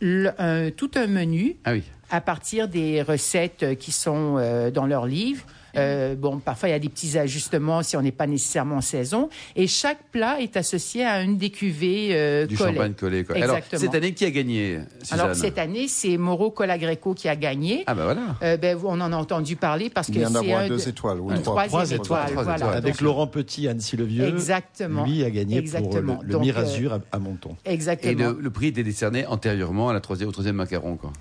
tout 0.00 0.90
un 0.94 1.06
menu. 1.06 1.56
Ah 1.64 1.72
oui 1.72 1.82
à 2.10 2.20
partir 2.20 2.68
des 2.68 3.02
recettes 3.02 3.78
qui 3.78 3.92
sont 3.92 4.36
euh, 4.38 4.70
dans 4.70 4.86
leur 4.86 5.06
livre. 5.06 5.44
Euh, 5.76 6.14
bon, 6.14 6.38
parfois 6.38 6.68
il 6.68 6.72
y 6.72 6.74
a 6.74 6.78
des 6.78 6.88
petits 6.88 7.18
ajustements 7.18 7.82
si 7.82 7.96
on 7.96 8.02
n'est 8.02 8.12
pas 8.12 8.26
nécessairement 8.26 8.76
en 8.76 8.80
saison. 8.80 9.28
Et 9.54 9.66
chaque 9.66 10.10
plat 10.10 10.40
est 10.40 10.56
associé 10.56 11.04
à 11.04 11.22
une 11.22 11.36
des 11.36 11.50
cuvées 11.50 12.10
euh, 12.12 12.46
du 12.46 12.56
champagne 12.56 12.94
collé. 12.94 13.24
Quoi. 13.24 13.36
Alors 13.36 13.58
cette 13.70 13.94
année, 13.94 14.14
qui 14.14 14.24
a 14.24 14.30
gagné 14.30 14.80
Suzanne 15.02 15.20
Alors 15.20 15.34
cette 15.34 15.58
année, 15.58 15.88
c'est 15.88 16.16
Moro 16.16 16.50
Colagreco 16.50 17.14
qui 17.14 17.28
a 17.28 17.36
gagné. 17.36 17.84
Ah 17.86 17.94
ben 17.94 18.04
voilà. 18.04 18.36
Euh, 18.42 18.56
ben, 18.56 18.78
on 18.84 19.00
en 19.00 19.12
a 19.12 19.16
entendu 19.16 19.56
parler 19.56 19.90
parce 19.90 20.08
que 20.08 20.14
c'est 20.14 20.24
un 20.24 20.68
deux 20.68 20.88
étoiles, 20.88 21.20
ou 21.20 21.32
trois, 21.38 21.66
étoiles, 21.90 22.32
Voilà. 22.34 22.70
Avec 22.70 23.00
Laurent 23.00 23.26
Petit, 23.26 23.68
Annecy 23.68 23.96
Le 23.96 24.04
Vieux. 24.04 24.26
Exactement. 24.26 25.04
Lui 25.04 25.24
a 25.24 25.30
gagné 25.30 25.62
pour 25.62 25.98
le, 26.22 26.38
Mirazur 26.38 26.94
à, 26.94 27.00
à 27.12 27.18
Monton. 27.18 27.56
Exactement. 27.64 28.12
Et 28.12 28.42
le, 28.42 28.50
prix 28.50 28.68
était 28.68 28.82
décerné 28.82 29.26
antérieurement 29.26 29.88
à 29.88 29.92
la 29.92 30.00
troisième, 30.00 30.28
au 30.28 30.32
troisième 30.32 30.56
macaron, 30.56 30.96
quoi 30.96 31.12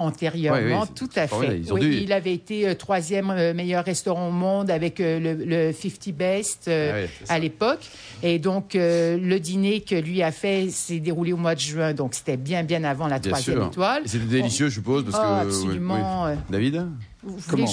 antérieurement, 0.00 0.86
tout 0.86 1.10
à 1.14 1.26
fait. 1.26 1.60
Il 1.80 2.12
avait 2.12 2.32
été 2.32 2.68
euh, 2.68 2.74
troisième 2.74 3.30
euh, 3.30 3.54
meilleur 3.54 3.84
restaurant 3.84 4.28
au 4.28 4.32
monde 4.32 4.70
avec 4.70 5.00
euh, 5.00 5.18
le, 5.20 5.72
50 5.72 6.14
Best 6.14 6.70
ah 6.70 7.32
à 7.32 7.38
l'époque. 7.38 7.80
Et 8.22 8.38
donc, 8.38 8.72
le 8.74 9.38
dîner 9.38 9.80
que 9.80 9.94
lui 9.94 10.22
a 10.22 10.32
fait 10.32 10.70
s'est 10.70 10.98
déroulé 11.00 11.32
au 11.32 11.36
mois 11.36 11.54
de 11.54 11.60
juin, 11.60 11.94
donc 11.94 12.14
c'était 12.14 12.36
bien, 12.36 12.62
bien 12.62 12.84
avant 12.84 13.06
la 13.06 13.20
troisième 13.20 13.64
étoile. 13.64 14.02
C'était 14.06 14.24
délicieux, 14.24 14.68
je 14.68 14.74
suppose, 14.74 15.04
parce 15.04 15.16
oh, 15.18 15.46
Absolument. 15.46 16.34
David? 16.48 16.86
Comment 17.48 17.66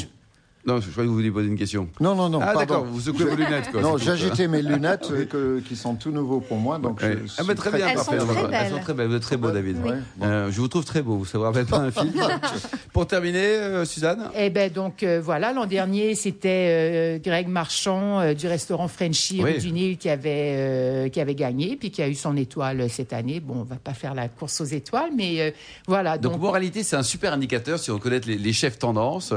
non, 0.68 0.82
je 0.82 0.90
crois 0.90 1.06
que 1.06 1.08
vous 1.08 1.16
vouliez 1.16 1.32
poser 1.32 1.48
une 1.48 1.56
question. 1.56 1.88
Non, 2.02 2.14
non, 2.14 2.28
non. 2.28 2.42
Ah, 2.42 2.54
d'accord, 2.54 2.84
vous 2.84 3.00
secouez 3.00 3.24
vos 3.24 3.38
lunettes. 3.38 3.72
Quoi, 3.72 3.82
non, 3.82 3.98
j'agitais 3.98 4.50
mes 4.50 4.62
lunettes 4.62 5.10
euh, 5.34 5.62
qui 5.62 5.78
sont 5.78 5.96
tout 5.96 6.12
nouveaux 6.12 6.42
pour 6.42 6.58
moi. 6.58 6.78
Donc 6.78 7.00
ah, 7.02 7.44
mais 7.48 7.56
très, 7.56 7.72
bien, 7.72 7.88
Elles 7.88 7.98
sont 7.98 8.04
très 8.04 8.18
belles. 8.18 8.50
Elles 8.52 8.72
sont 8.72 8.80
très 8.80 8.94
belles. 8.94 9.08
Vous 9.08 9.16
êtes 9.16 9.22
très 9.22 9.38
beau, 9.38 9.50
David. 9.50 9.78
Euh, 10.22 10.52
je 10.52 10.60
vous 10.60 10.68
trouve 10.68 10.84
très 10.84 11.02
beau. 11.02 11.16
Vous 11.16 11.26
savez 11.26 11.46
rappelle 11.46 11.68
pas 11.68 11.78
un 11.78 11.92
film. 11.92 12.12
pour 12.94 13.08
terminer, 13.08 13.46
euh, 13.46 13.86
Suzanne? 13.86 14.30
Eh 14.38 14.50
bien, 14.50 14.68
donc, 14.68 15.06
voilà, 15.06 15.54
l'an 15.54 15.68
dernier, 15.68 16.16
c'était 16.16 17.22
Greg 17.24 17.48
Marchand 17.48 18.34
du 18.34 18.48
restaurant 18.48 18.90
Frenchy 18.90 19.42
du 19.62 19.72
Nil 19.72 19.98
qui 19.98 20.10
avait, 20.10 21.10
qui 21.14 21.22
avait 21.22 21.36
gagné, 21.36 21.78
puis 21.78 21.92
qui 21.92 22.02
a 22.02 22.10
eu 22.10 22.16
son 22.16 22.36
étoile 22.36 22.90
cette 22.90 23.14
année. 23.14 23.40
Bon, 23.40 23.60
on 23.62 23.64
va 23.64 23.78
pas 23.78 23.94
faire 23.94 24.14
la 24.14 24.28
course 24.28 24.60
aux 24.60 24.66
étoiles, 24.66 25.12
mais 25.16 25.54
voilà. 25.88 26.18
Donc, 26.18 26.38
moralité, 26.38 26.84
c'est 26.84 26.98
un 26.98 27.04
super 27.04 27.32
indicateur, 27.32 27.80
si 27.80 27.90
on 27.90 28.00
connaît 28.00 28.20
les, 28.20 28.38
les 28.38 28.54
chefs 28.54 28.78
tendances, 28.78 29.34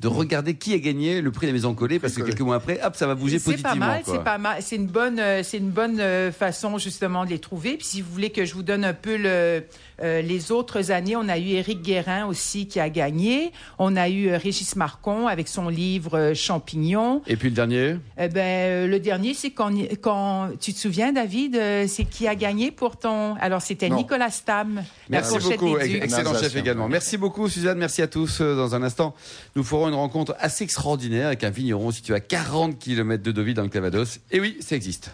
de 0.00 0.08
regarder 0.08 0.54
qui 0.54 0.73
a 0.74 0.78
gagné 0.78 1.20
le 1.20 1.30
prix 1.30 1.46
de 1.46 1.52
la 1.52 1.54
maison 1.54 1.74
collée 1.74 1.98
parce 1.98 2.14
que 2.14 2.22
quelques 2.22 2.40
mois 2.40 2.56
après, 2.56 2.80
hop, 2.84 2.96
ça 2.96 3.06
va 3.06 3.14
bouger 3.14 3.38
positivement. 3.38 3.72
C'est 3.72 3.78
pas 3.78 3.86
mal, 3.86 4.02
c'est 4.04 4.24
pas 4.24 4.38
mal. 4.38 4.56
C'est 4.60 4.76
une 4.76 4.86
bonne, 4.86 5.18
euh, 5.18 5.42
c'est 5.42 5.58
une 5.58 5.70
bonne 5.70 6.00
euh, 6.00 6.32
façon 6.32 6.78
justement 6.78 7.24
de 7.24 7.30
les 7.30 7.38
trouver. 7.38 7.76
Puis 7.76 7.86
si 7.86 8.00
vous 8.00 8.10
voulez 8.10 8.30
que 8.30 8.44
je 8.44 8.54
vous 8.54 8.62
donne 8.62 8.84
un 8.84 8.92
peu 8.92 9.16
le, 9.16 9.64
euh, 10.02 10.22
les 10.22 10.52
autres 10.52 10.90
années, 10.90 11.16
on 11.16 11.28
a 11.28 11.38
eu 11.38 11.50
Éric 11.50 11.82
Guérin 11.82 12.26
aussi 12.26 12.66
qui 12.66 12.80
a 12.80 12.88
gagné. 12.88 13.52
On 13.78 13.96
a 13.96 14.08
eu 14.08 14.34
Régis 14.34 14.76
Marcon 14.76 15.26
avec 15.26 15.48
son 15.48 15.68
livre 15.68 16.32
Champignons. 16.34 17.22
Et 17.26 17.36
puis 17.36 17.48
le 17.48 17.54
dernier? 17.54 17.96
Eh 18.18 18.28
ben, 18.28 18.90
Le 18.90 18.98
dernier, 18.98 19.34
c'est 19.34 19.50
quand, 19.50 19.72
quand, 20.00 20.50
tu 20.60 20.72
te 20.72 20.78
souviens, 20.78 21.12
David, 21.12 21.60
c'est 21.86 22.04
qui 22.04 22.26
a 22.26 22.34
gagné 22.34 22.70
pour 22.70 22.96
ton... 22.96 23.34
Alors, 23.36 23.62
c'était 23.62 23.88
Nicolas 23.88 24.30
Stam. 24.30 24.82
Merci 25.08 25.38
beaucoup. 25.38 25.78
Excellent 25.78 26.34
chef 26.34 26.56
également. 26.56 26.88
Merci 26.88 27.16
beaucoup, 27.16 27.48
Suzanne. 27.48 27.78
Merci 27.78 28.02
à 28.02 28.06
tous. 28.06 28.40
Dans 28.40 28.74
un 28.74 28.82
instant, 28.82 29.14
nous 29.56 29.62
ferons 29.62 29.88
une 29.88 29.94
rencontre 29.94 30.34
assez 30.38 30.63
extraordinaire 30.64 31.28
avec 31.28 31.44
un 31.44 31.50
vigneron 31.50 31.90
situé 31.90 32.14
à 32.14 32.20
40 32.20 32.78
km 32.78 33.22
de 33.22 33.32
Deauville 33.32 33.54
dans 33.54 33.62
le 33.62 33.68
Cavados. 33.68 34.18
Et 34.30 34.40
oui, 34.40 34.56
ça 34.60 34.74
existe. 34.74 35.10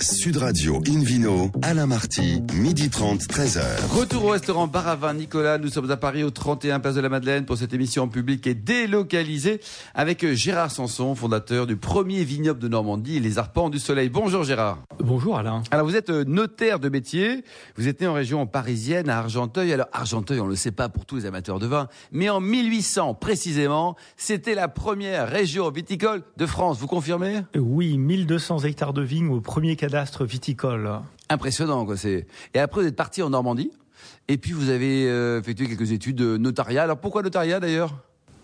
Sud 0.00 0.36
Radio 0.36 0.80
Invino, 0.86 1.50
Alain 1.62 1.86
Marty, 1.86 2.42
midi 2.54 2.88
30, 2.88 3.22
13h. 3.22 3.62
Retour 3.90 4.26
au 4.26 4.28
restaurant 4.28 4.68
Baravin 4.68 5.14
Nicolas. 5.14 5.58
Nous 5.58 5.68
sommes 5.68 5.90
à 5.90 5.96
Paris 5.96 6.22
au 6.22 6.30
31 6.30 6.78
Place 6.78 6.94
de 6.94 7.00
la 7.00 7.08
Madeleine 7.08 7.44
pour 7.44 7.56
cette 7.56 7.72
émission 7.72 8.04
en 8.04 8.08
public 8.08 8.46
et 8.46 8.54
délocalisée 8.54 9.60
avec 9.94 10.24
Gérard 10.34 10.70
Sanson, 10.70 11.14
fondateur 11.14 11.66
du 11.66 11.76
premier 11.76 12.22
vignoble 12.22 12.60
de 12.60 12.68
Normandie, 12.68 13.18
les 13.18 13.38
Arpents 13.38 13.70
du 13.70 13.80
Soleil. 13.80 14.08
Bonjour 14.08 14.44
Gérard. 14.44 14.78
Bonjour 15.00 15.36
Alain. 15.36 15.62
Alors 15.70 15.86
vous 15.86 15.96
êtes 15.96 16.10
euh, 16.10 16.24
notaire 16.24 16.78
de 16.78 16.88
métier. 16.88 17.42
Vous 17.76 17.88
êtes 17.88 18.00
né 18.00 18.06
en 18.06 18.14
région 18.14 18.46
parisienne 18.46 19.08
à 19.08 19.18
Argenteuil. 19.18 19.72
Alors 19.72 19.88
Argenteuil, 19.92 20.40
on 20.40 20.44
ne 20.44 20.50
le 20.50 20.56
sait 20.56 20.70
pas 20.70 20.88
pour 20.88 21.06
tous 21.06 21.16
les 21.16 21.26
amateurs 21.26 21.58
de 21.58 21.66
vin, 21.66 21.88
mais 22.12 22.28
en 22.28 22.40
1800 22.40 23.14
précisément, 23.14 23.96
c'était 24.16 24.54
la 24.54 24.68
première 24.68 25.28
région 25.28 25.68
viticole 25.70 26.22
de 26.36 26.46
France. 26.46 26.78
Vous 26.78 26.86
confirmez? 26.86 27.40
Oui, 27.56 27.98
1200 27.98 28.60
hectares 28.60 28.92
de 28.92 29.02
vignes 29.02 29.30
au 29.30 29.40
premier 29.40 29.76
cadastre 29.88 30.26
viticole. 30.26 31.00
Impressionnant, 31.30 31.86
quoi. 31.86 31.96
C'est... 31.96 32.26
Et 32.52 32.58
après, 32.58 32.82
vous 32.82 32.86
êtes 32.86 32.96
parti 32.96 33.22
en 33.22 33.30
Normandie, 33.30 33.70
et 34.28 34.36
puis 34.36 34.52
vous 34.52 34.68
avez 34.68 35.08
euh, 35.08 35.40
effectué 35.40 35.66
quelques 35.66 35.92
études 35.92 36.16
de 36.16 36.36
notariat. 36.36 36.82
Alors 36.82 36.98
pourquoi 36.98 37.22
notariat 37.22 37.58
d'ailleurs? 37.58 37.94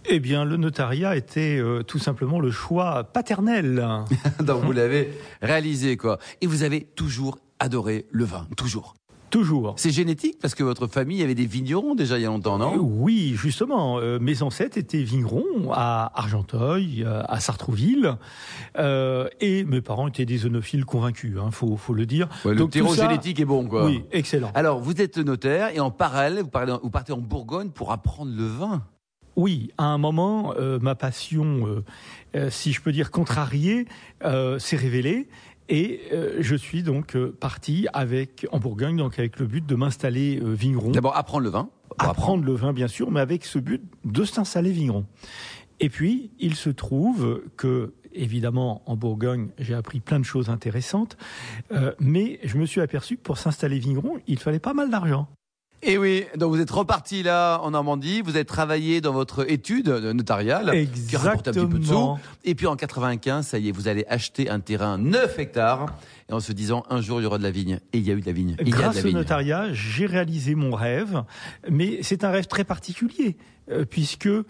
Eh 0.07 0.21
bien, 0.21 0.47
le 0.47 0.57
notariat 0.57 1.17
était 1.17 1.59
euh, 1.59 1.83
tout 1.83 1.99
simplement 1.99 2.41
le 2.41 2.51
choix 2.51 3.05
paternel. 3.05 3.87
Donc 4.41 4.65
vous 4.65 4.73
l'avez 4.73 5.11
réalisé, 5.43 5.99
quoi. 5.99 6.19
Et 6.41 6.47
vous 6.47 6.63
avez 6.63 6.81
toujours 6.97 7.39
adoré 7.59 8.07
le 8.11 8.25
vin, 8.25 8.47
toujours. 8.57 8.95
Toujours. 9.35 9.75
C'est 9.79 9.91
génétique 9.91 10.39
parce 10.41 10.55
que 10.55 10.63
votre 10.63 10.87
famille 10.87 11.21
avait 11.21 11.35
des 11.35 11.47
vignerons 11.47 11.97
déjà 11.97 12.19
il 12.19 12.23
y 12.23 12.25
a 12.25 12.29
longtemps, 12.29 12.57
non? 12.57 12.77
Oui, 12.77 13.35
justement. 13.35 13.99
Euh, 13.99 14.21
mes 14.21 14.43
ancêtres 14.43 14.79
étaient 14.79 15.03
vignerons 15.03 15.73
à 15.73 16.13
Argenteuil, 16.15 17.03
euh, 17.05 17.21
à 17.27 17.41
Sartrouville, 17.41 18.15
euh, 18.79 19.27
et 19.41 19.65
mes 19.65 19.81
parents 19.81 20.07
étaient 20.07 20.25
des 20.25 20.47
onophiles 20.47 20.85
convaincus. 20.85 21.33
Il 21.35 21.41
hein, 21.41 21.51
faut, 21.51 21.77
faut, 21.77 21.95
le 21.95 22.07
dire. 22.07 22.29
le 22.45 22.65
terreau 22.69 22.95
génétique 22.95 23.41
est 23.41 23.45
bon, 23.45 23.67
quoi. 23.67 23.87
Oui, 23.87 24.05
excellent. 24.13 24.53
Alors, 24.55 24.79
vous 24.79 25.03
êtes 25.03 25.19
notaire 25.19 25.71
et 25.75 25.81
en 25.81 25.91
parallèle, 25.91 26.45
vous, 26.45 26.79
vous 26.85 26.91
partez 26.91 27.13
en 27.13 27.19
Bourgogne 27.19 27.71
pour 27.71 27.91
apprendre 27.91 28.31
le 28.33 28.47
vin. 28.47 28.85
Oui, 29.35 29.73
à 29.79 29.87
un 29.87 29.99
moment, 29.99 30.55
ma 30.81 30.95
passion, 30.95 31.83
si 32.51 32.73
je 32.73 32.81
peux 32.81 32.93
dire 32.93 33.11
contrariée, 33.11 33.89
s'est 34.23 34.77
révélée 34.77 35.27
et 35.69 36.01
euh, 36.13 36.37
je 36.41 36.55
suis 36.55 36.83
donc 36.83 37.17
euh, 37.17 37.35
parti 37.39 37.87
avec 37.93 38.47
en 38.53 38.59
Bourgogne, 38.59 38.97
donc 38.97 39.19
avec 39.19 39.39
le 39.39 39.47
but 39.47 39.65
de 39.65 39.75
m'installer 39.75 40.39
euh, 40.43 40.53
vigneron. 40.53 40.91
D'abord 40.91 41.17
apprendre 41.17 41.45
le 41.45 41.51
vin. 41.51 41.71
Apprendre, 41.99 42.45
le 42.45 42.55
vin, 42.55 42.73
bien 42.73 42.89
sûr, 42.89 43.11
mais 43.11 43.21
avec 43.21 43.45
ce 43.45 43.59
but 43.59 43.83
de 44.05 44.25
s'installer 44.25 44.73
vigneron. 44.73 45.07
Et 45.81 45.89
puis, 45.89 46.33
il 46.41 46.55
se 46.57 46.71
trouve 46.71 47.43
que, 47.57 47.95
évidemment, 48.13 48.83
en 48.87 48.97
Bourgogne, 48.97 49.51
j'ai 49.59 49.75
appris 49.75 50.01
plein 50.01 50.19
de 50.19 50.25
choses 50.25 50.51
intéressantes, 50.51 51.17
mais 52.01 52.41
je 52.43 52.59
me 52.59 52.67
suis 52.67 52.81
aperçu 52.81 53.17
que 53.17 53.23
pour 53.23 53.39
s'installer 53.39 53.79
vigneron, 53.79 54.19
il 54.27 54.39
fallait 54.41 54.59
pas 54.59 54.75
mal 54.75 54.91
d'argent. 54.91 55.29
Et 55.87 55.99
oui, 55.99 56.25
donc 56.37 56.51
vous 56.51 56.61
êtes 56.61 56.71
reparti 56.71 57.23
là 57.23 57.59
en 57.59 57.73
Normandie, 57.73 58.23
vous 58.23 58.37
avez 58.37 58.47
travaillé 58.47 59.03
dans 59.03 59.13
votre 59.13 59.51
étude 59.51 59.89
notariale 59.89 60.89
qui 60.89 61.17
rapporte 61.17 61.49
un 61.49 61.53
petit 61.53 61.67
peu 61.67 61.79
de 61.79 61.85
sous. 61.85 62.19
Et 62.45 62.55
puis 62.55 62.67
en 62.67 62.75
95, 62.75 63.47
ça 63.47 63.59
y 63.59 63.69
est, 63.69 63.73
vous 63.73 63.87
allez 63.87 64.07
acheter 64.09 64.49
un 64.49 64.61
terrain 64.61 64.97
9 64.97 65.39
hectares 65.39 65.95
et 66.31 66.33
en 66.33 66.41
se 66.41 66.53
disant 66.53 66.85
un 66.89 67.03
jour 67.03 67.21
il 67.21 67.25
y 67.25 67.27
aura 67.27 67.37
de 67.37 67.43
la 67.43 67.51
vigne. 67.51 67.81
Et 67.93 67.99
il 67.99 68.07
y 68.07 68.11
a 68.11 68.15
eu 68.15 68.21
de 68.23 68.27
la 68.27 68.33
vigne. 68.33 68.57
Grâce 68.61 69.05
au 69.05 69.11
notariat, 69.11 69.73
j'ai 69.73 70.07
réalisé 70.07 70.55
mon 70.55 70.75
rêve, 70.75 71.23
mais 71.71 71.99
c'est 72.01 72.25
un 72.25 72.31
rêve 72.31 72.47
très 72.47 72.65
particulier 72.65 73.37
euh, 73.71 73.85
puisque 73.85 74.27
euh, 74.27 74.45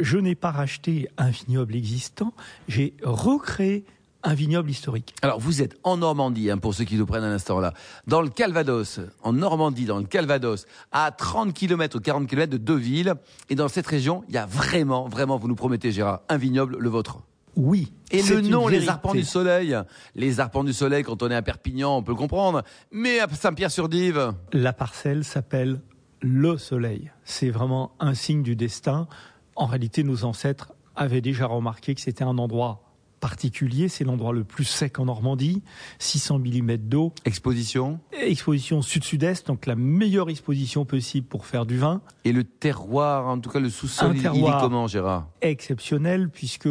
je 0.00 0.18
n'ai 0.18 0.34
pas 0.34 0.50
racheté 0.50 1.08
un 1.16 1.30
vignoble 1.30 1.74
existant, 1.74 2.34
j'ai 2.68 2.94
recréé 3.02 3.84
un 4.22 4.34
vignoble 4.34 4.70
historique. 4.70 5.14
Alors 5.22 5.40
vous 5.40 5.62
êtes 5.62 5.76
en 5.82 5.96
Normandie, 5.96 6.50
hein, 6.50 6.58
pour 6.58 6.74
ceux 6.74 6.84
qui 6.84 6.96
nous 6.96 7.06
prennent 7.06 7.24
à 7.24 7.28
l'instant 7.28 7.60
là, 7.60 7.72
dans 8.06 8.22
le 8.22 8.28
Calvados, 8.28 9.00
en 9.22 9.32
Normandie, 9.32 9.84
dans 9.84 9.98
le 9.98 10.04
Calvados, 10.04 10.66
à 10.92 11.10
30 11.10 11.52
km 11.52 11.96
ou 11.98 12.00
40 12.00 12.28
km 12.28 12.50
de 12.50 12.58
Deauville, 12.58 13.14
et 13.48 13.54
dans 13.54 13.68
cette 13.68 13.86
région, 13.86 14.24
il 14.28 14.34
y 14.34 14.38
a 14.38 14.46
vraiment, 14.46 15.08
vraiment, 15.08 15.36
vous 15.36 15.48
nous 15.48 15.54
promettez 15.54 15.92
Gérard, 15.92 16.20
un 16.28 16.36
vignoble, 16.36 16.76
le 16.78 16.88
vôtre. 16.88 17.22
Oui. 17.56 17.92
Et 18.10 18.22
le 18.22 18.40
nom, 18.40 18.68
les 18.68 18.88
arpents 18.88 19.12
du 19.12 19.24
soleil. 19.24 19.76
Les 20.14 20.40
arpents 20.40 20.64
du 20.64 20.72
soleil, 20.72 21.02
quand 21.02 21.22
on 21.22 21.30
est 21.30 21.34
à 21.34 21.42
Perpignan, 21.42 21.96
on 21.96 22.02
peut 22.02 22.12
le 22.12 22.16
comprendre. 22.16 22.62
Mais 22.92 23.20
à 23.20 23.28
Saint-Pierre-sur-Dive. 23.28 24.32
La 24.52 24.72
parcelle 24.72 25.24
s'appelle 25.24 25.80
le 26.20 26.56
soleil. 26.58 27.10
C'est 27.24 27.50
vraiment 27.50 27.92
un 27.98 28.14
signe 28.14 28.42
du 28.42 28.56
destin. 28.56 29.08
En 29.56 29.66
réalité, 29.66 30.04
nos 30.04 30.24
ancêtres 30.24 30.72
avaient 30.96 31.20
déjà 31.20 31.46
remarqué 31.46 31.94
que 31.94 32.00
c'était 32.00 32.24
un 32.24 32.38
endroit 32.38 32.89
particulier. 33.20 33.88
C'est 33.88 34.04
l'endroit 34.04 34.32
le 34.32 34.44
plus 34.44 34.64
sec 34.64 34.98
en 34.98 35.04
Normandie, 35.04 35.62
600 35.98 36.38
mm 36.38 36.76
d'eau. 36.78 37.12
Exposition 37.24 38.00
Exposition 38.12 38.82
sud-sud-est, 38.82 39.46
donc 39.46 39.66
la 39.66 39.76
meilleure 39.76 40.30
exposition 40.30 40.84
possible 40.84 41.26
pour 41.26 41.46
faire 41.46 41.66
du 41.66 41.78
vin. 41.78 42.00
Et 42.24 42.32
le 42.32 42.44
terroir, 42.44 43.28
en 43.28 43.38
tout 43.38 43.50
cas 43.50 43.60
le 43.60 43.70
sous-sol, 43.70 44.16
il 44.16 44.26
est 44.26 44.60
comment, 44.60 44.86
Gérard? 44.86 45.28
Exceptionnel, 45.42 46.28
puisque, 46.28 46.68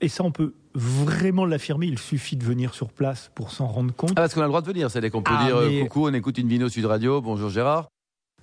et 0.00 0.08
ça 0.08 0.24
on 0.24 0.32
peut 0.32 0.54
vraiment 0.74 1.44
l'affirmer, 1.44 1.86
il 1.86 1.98
suffit 1.98 2.36
de 2.36 2.44
venir 2.44 2.74
sur 2.74 2.92
place 2.92 3.30
pour 3.34 3.50
s'en 3.50 3.66
rendre 3.66 3.92
compte. 3.94 4.12
Ah, 4.12 4.22
parce 4.22 4.34
qu'on 4.34 4.40
a 4.40 4.44
le 4.44 4.50
droit 4.50 4.62
de 4.62 4.66
venir, 4.66 4.90
c'est-à-dire 4.90 5.10
qu'on 5.10 5.22
peut 5.22 5.32
ah, 5.36 5.44
dire 5.44 5.56
euh, 5.56 5.82
coucou, 5.82 6.08
on 6.08 6.14
écoute 6.14 6.38
une 6.38 6.48
Vino 6.48 6.68
Sud 6.68 6.84
Radio, 6.84 7.20
bonjour 7.20 7.50
Gérard. 7.50 7.88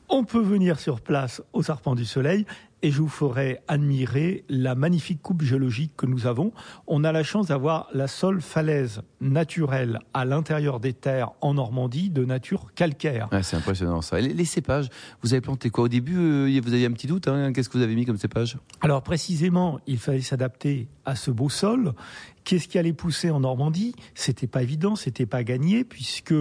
On 0.10 0.24
peut 0.24 0.42
venir 0.42 0.80
sur 0.80 1.02
place 1.02 1.42
aux 1.54 1.72
Arpents 1.72 1.96
du 1.96 2.06
Soleil 2.06 2.46
et 2.86 2.92
je 2.92 3.02
vous 3.02 3.10
ferai 3.10 3.58
admirer 3.68 4.44
la 4.48 4.76
magnifique 4.76 5.20
coupe 5.20 5.42
géologique 5.42 5.94
que 5.98 6.06
nous 6.06 6.28
avons. 6.28 6.54
On 6.86 7.04
a 7.04 7.12
la 7.12 7.24
chance 7.24 7.48
d'avoir 7.48 7.88
la 7.96 8.08
seule 8.08 8.42
falaise 8.42 9.02
naturelle 9.22 9.98
à 10.14 10.24
l'intérieur 10.24 10.80
des 10.80 10.94
terres 10.94 11.32
en 11.42 11.56
Normandie 11.56 12.12
de 12.12 12.24
nature 12.26 12.76
calcaire. 12.76 13.28
c'est 13.42 13.56
impressionnant 13.56 14.04
ça. 14.04 14.20
Les, 14.20 14.46
cépages, 14.46 14.90
vous 15.24 15.34
avez 15.34 15.42
planté 15.42 15.72
quoi? 15.72 15.86
Au 15.86 15.88
début, 15.88 16.16
euh, 16.16 16.62
vous 16.64 16.74
aviez 16.74 16.86
un 16.86 16.92
petit 16.92 17.08
doute. 17.08 17.28
Hein? 17.28 17.54
Qu'est-ce 17.54 17.70
que 17.70 17.78
vous 17.80 17.84
avez 17.84 17.96
mis 17.96 18.06
comme 18.06 18.18
cépage? 18.18 18.60
Alors 18.82 19.02
précisément, 19.02 19.80
il 19.88 19.98
fallait 19.98 20.22
s'adapter 20.22 20.88
à 21.06 21.16
ce 21.16 21.32
beau 21.32 21.50
sol. 21.50 21.96
Qu'est-ce 22.44 22.68
qui 22.68 22.78
allait 22.78 22.94
pousser 22.94 23.32
en 23.32 23.40
Normandie? 23.40 23.96
C'était 24.14 24.46
pas 24.46 24.62
évident, 24.62 24.96
c'était 24.96 25.26
pas 25.26 25.44
gagné 25.44 25.84
puisque 25.84 26.36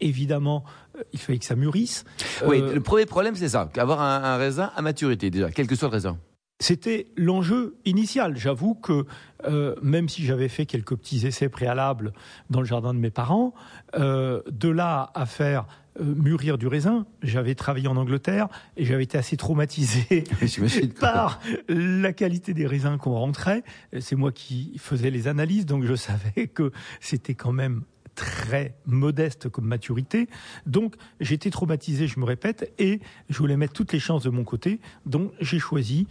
évidemment, 0.00 0.64
euh, 0.96 1.02
il 1.12 1.18
fallait 1.18 1.38
que 1.38 1.44
ça 1.44 1.56
mûrisse. 1.56 2.04
Oui, 2.46 2.60
euh, 2.60 2.74
le 2.74 2.80
premier 2.80 3.06
problème, 3.06 3.34
c'est 3.34 3.50
ça, 3.50 3.68
avoir 3.76 4.00
un, 4.00 4.36
raisin 4.36 4.70
à 4.76 4.82
maturité, 4.82 5.30
déjà, 5.30 5.50
quel 5.50 5.66
que 5.66 5.74
soit 5.74 5.88
le 5.88 5.94
raisin. 5.94 6.18
C'était 6.62 7.06
l'enjeu 7.16 7.76
initial. 7.86 8.36
J'avoue 8.36 8.74
que 8.74 9.06
euh, 9.46 9.74
même 9.80 10.10
si 10.10 10.24
j'avais 10.26 10.48
fait 10.48 10.66
quelques 10.66 10.94
petits 10.94 11.26
essais 11.26 11.48
préalables 11.48 12.12
dans 12.50 12.60
le 12.60 12.66
jardin 12.66 12.92
de 12.92 12.98
mes 12.98 13.10
parents, 13.10 13.54
de 13.96 14.68
là 14.68 15.10
à 15.14 15.24
faire 15.24 15.66
mûrir 15.98 16.58
du 16.58 16.66
raisin, 16.66 17.06
j'avais 17.22 17.54
travaillé 17.54 17.88
en 17.88 17.96
Angleterre 17.96 18.48
et 18.76 18.84
j'avais 18.84 19.04
été 19.04 19.16
assez 19.16 19.38
traumatisé 19.38 20.24
par 21.00 21.40
la 21.68 22.12
qualité 22.12 22.52
des 22.52 22.66
raisins 22.66 22.98
qu'on 22.98 23.14
rentrait. 23.14 23.64
C'est 23.98 24.16
moi 24.16 24.30
qui 24.30 24.74
faisais 24.78 25.10
les 25.10 25.28
analyses, 25.28 25.64
donc 25.64 25.84
je 25.84 25.94
savais 25.94 26.46
que 26.54 26.72
c'était 27.00 27.34
quand 27.34 27.52
même 27.52 27.84
très 28.14 28.74
modeste 28.86 29.48
comme 29.48 29.66
maturité. 29.66 30.28
Donc 30.66 30.94
j'étais 31.20 31.50
traumatisé, 31.50 32.06
je 32.06 32.20
me 32.20 32.24
répète, 32.24 32.72
et 32.78 33.00
je 33.28 33.38
voulais 33.38 33.56
mettre 33.56 33.72
toutes 33.72 33.92
les 33.92 34.00
chances 34.00 34.22
de 34.22 34.30
mon 34.30 34.44
côté. 34.44 34.80
Donc 35.06 35.32
j'ai 35.40 35.58
choisi 35.58 36.06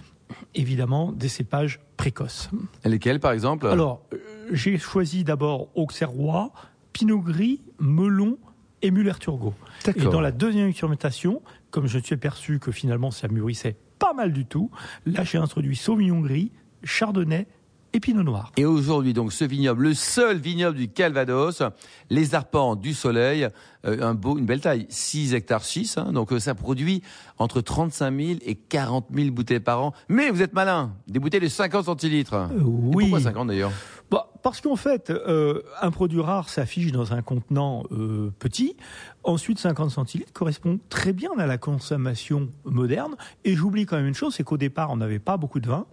évidemment 0.55 1.11
des 1.11 1.29
cépages 1.29 1.79
précoces. 1.97 2.49
lesquels 2.85 3.19
par 3.19 3.31
exemple? 3.31 3.67
Alors 3.67 4.03
euh, 4.13 4.17
j'ai 4.51 4.77
choisi 4.77 5.23
d'abord 5.23 5.69
Auxerrois, 5.75 6.51
Pinot 6.93 7.19
Gris, 7.19 7.61
Melon 7.79 8.37
et 8.81 8.91
Muller-Turgot. 8.91 9.53
Et 9.95 10.01
dans 10.01 10.21
la 10.21 10.31
deuxième 10.31 10.73
fermentation, 10.73 11.41
comme 11.69 11.87
je 11.87 11.97
me 11.97 12.03
suis 12.03 12.15
aperçu 12.15 12.59
que 12.59 12.71
finalement 12.71 13.11
ça 13.11 13.27
mûrissait 13.27 13.75
pas 13.97 14.13
mal 14.13 14.31
du 14.31 14.45
tout, 14.45 14.71
là 15.05 15.23
j'ai 15.23 15.37
introduit 15.37 15.75
Sauvignon 15.75 16.21
Gris, 16.21 16.51
Chardonnay 16.83 17.47
et 17.93 17.99
Pinot 17.99 18.23
Noir. 18.23 18.51
Et 18.57 18.65
aujourd'hui, 18.65 19.13
donc, 19.13 19.33
ce 19.33 19.45
vignoble, 19.45 19.83
le 19.83 19.93
seul 19.93 20.37
vignoble 20.37 20.77
du 20.77 20.89
Calvados, 20.89 21.63
les 22.09 22.35
arpents 22.35 22.75
du 22.75 22.93
soleil, 22.93 23.49
euh, 23.85 24.01
un 24.01 24.13
beau, 24.13 24.37
une 24.37 24.45
belle 24.45 24.59
taille, 24.59 24.85
6 24.89 25.33
hectares 25.33 25.63
6, 25.63 25.97
hein, 25.97 26.11
donc 26.11 26.33
euh, 26.33 26.39
ça 26.39 26.53
produit 26.53 27.01
entre 27.37 27.61
35 27.61 28.19
000 28.19 28.39
et 28.45 28.55
40 28.55 29.07
000 29.13 29.31
bouteilles 29.31 29.61
par 29.61 29.81
an. 29.81 29.93
Mais 30.09 30.29
vous 30.29 30.41
êtes 30.41 30.53
malin, 30.53 30.93
des 31.07 31.19
bouteilles 31.19 31.39
de 31.39 31.47
50 31.47 31.85
centilitres. 31.85 32.33
Euh, 32.33 32.47
oui. 32.61 33.05
pourquoi 33.05 33.21
50 33.21 33.47
d'ailleurs? 33.47 33.71
Bah, 34.11 34.31
parce 34.43 34.59
qu'en 34.59 34.75
fait, 34.75 35.13
un 35.81 35.91
produit 35.91 36.19
rare 36.19 36.49
s'affiche 36.49 36.91
dans 36.91 37.13
un 37.13 37.21
contenant 37.21 37.83
petit. 38.39 38.75
Ensuite, 39.23 39.59
50 39.59 39.91
centilitres 39.91 40.33
correspond 40.33 40.79
très 40.89 41.13
bien 41.13 41.31
à 41.37 41.45
la 41.45 41.57
consommation 41.57 42.49
moderne. 42.63 43.15
Et 43.43 43.55
j'oublie 43.55 43.85
quand 43.85 43.97
même 43.97 44.07
une 44.07 44.13
chose, 44.13 44.35
c'est 44.35 44.43
qu'au 44.43 44.57
départ, 44.57 44.91
on 44.91 44.97
n'avait 44.97 45.19
pas 45.19 45.37
beaucoup 45.37 45.59
de 45.59 45.67
vin. 45.67 45.85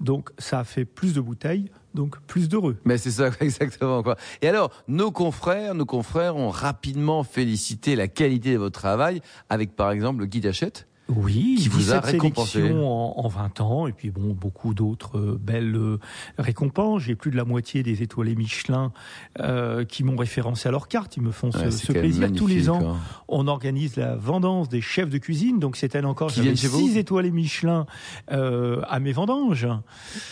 Donc, 0.00 0.30
ça 0.38 0.60
a 0.60 0.64
fait 0.64 0.84
plus 0.84 1.14
de 1.14 1.20
bouteilles 1.20 1.70
donc 1.94 2.20
plus 2.26 2.48
d'heureux. 2.48 2.76
Mais 2.84 2.98
c'est 2.98 3.10
ça 3.10 3.30
exactement. 3.40 4.04
Et 4.42 4.48
alors, 4.48 4.70
nos 4.86 5.10
confrères, 5.10 5.74
nos 5.74 5.86
confrères 5.86 6.36
ont 6.36 6.50
rapidement 6.50 7.24
félicité 7.24 7.96
la 7.96 8.06
qualité 8.06 8.52
de 8.52 8.58
votre 8.58 8.78
travail 8.78 9.20
avec 9.48 9.74
par 9.74 9.90
exemple 9.90 10.20
le 10.20 10.26
guide 10.26 10.46
Hachette 10.46 10.86
oui, 11.08 11.56
qui 11.60 11.68
vous 11.68 11.92
a 11.92 12.00
récompensé 12.00 12.72
en, 12.72 13.14
en 13.16 13.28
20 13.28 13.60
ans 13.60 13.86
et 13.86 13.92
puis 13.92 14.10
bon 14.10 14.34
beaucoup 14.34 14.74
d'autres 14.74 15.18
euh, 15.18 15.38
belles 15.40 15.76
euh, 15.76 16.00
récompenses. 16.36 17.02
J'ai 17.02 17.14
plus 17.14 17.30
de 17.30 17.36
la 17.36 17.44
moitié 17.44 17.84
des 17.84 18.02
étoilés 18.02 18.34
Michelin 18.34 18.92
euh, 19.38 19.84
qui 19.84 20.02
m'ont 20.02 20.16
référencé 20.16 20.68
à 20.68 20.72
leur 20.72 20.88
carte. 20.88 21.16
Ils 21.16 21.22
me 21.22 21.30
font 21.30 21.52
ce, 21.52 21.92
plaisir 21.92 22.32
tous 22.32 22.48
les 22.48 22.68
ans. 22.68 22.94
Hein. 22.94 22.96
On 23.28 23.46
organise 23.46 23.96
la 23.96 24.16
vendange 24.16 24.68
des 24.68 24.80
chefs 24.80 25.08
de 25.08 25.18
cuisine, 25.18 25.60
donc 25.60 25.76
c'est 25.76 25.94
elle 25.94 26.06
encore. 26.06 26.30
J'avais 26.30 26.56
six 26.56 26.96
étoilés 26.96 27.30
Michelin 27.30 27.86
à 28.28 29.00
mes 29.00 29.12
vendanges. 29.12 29.68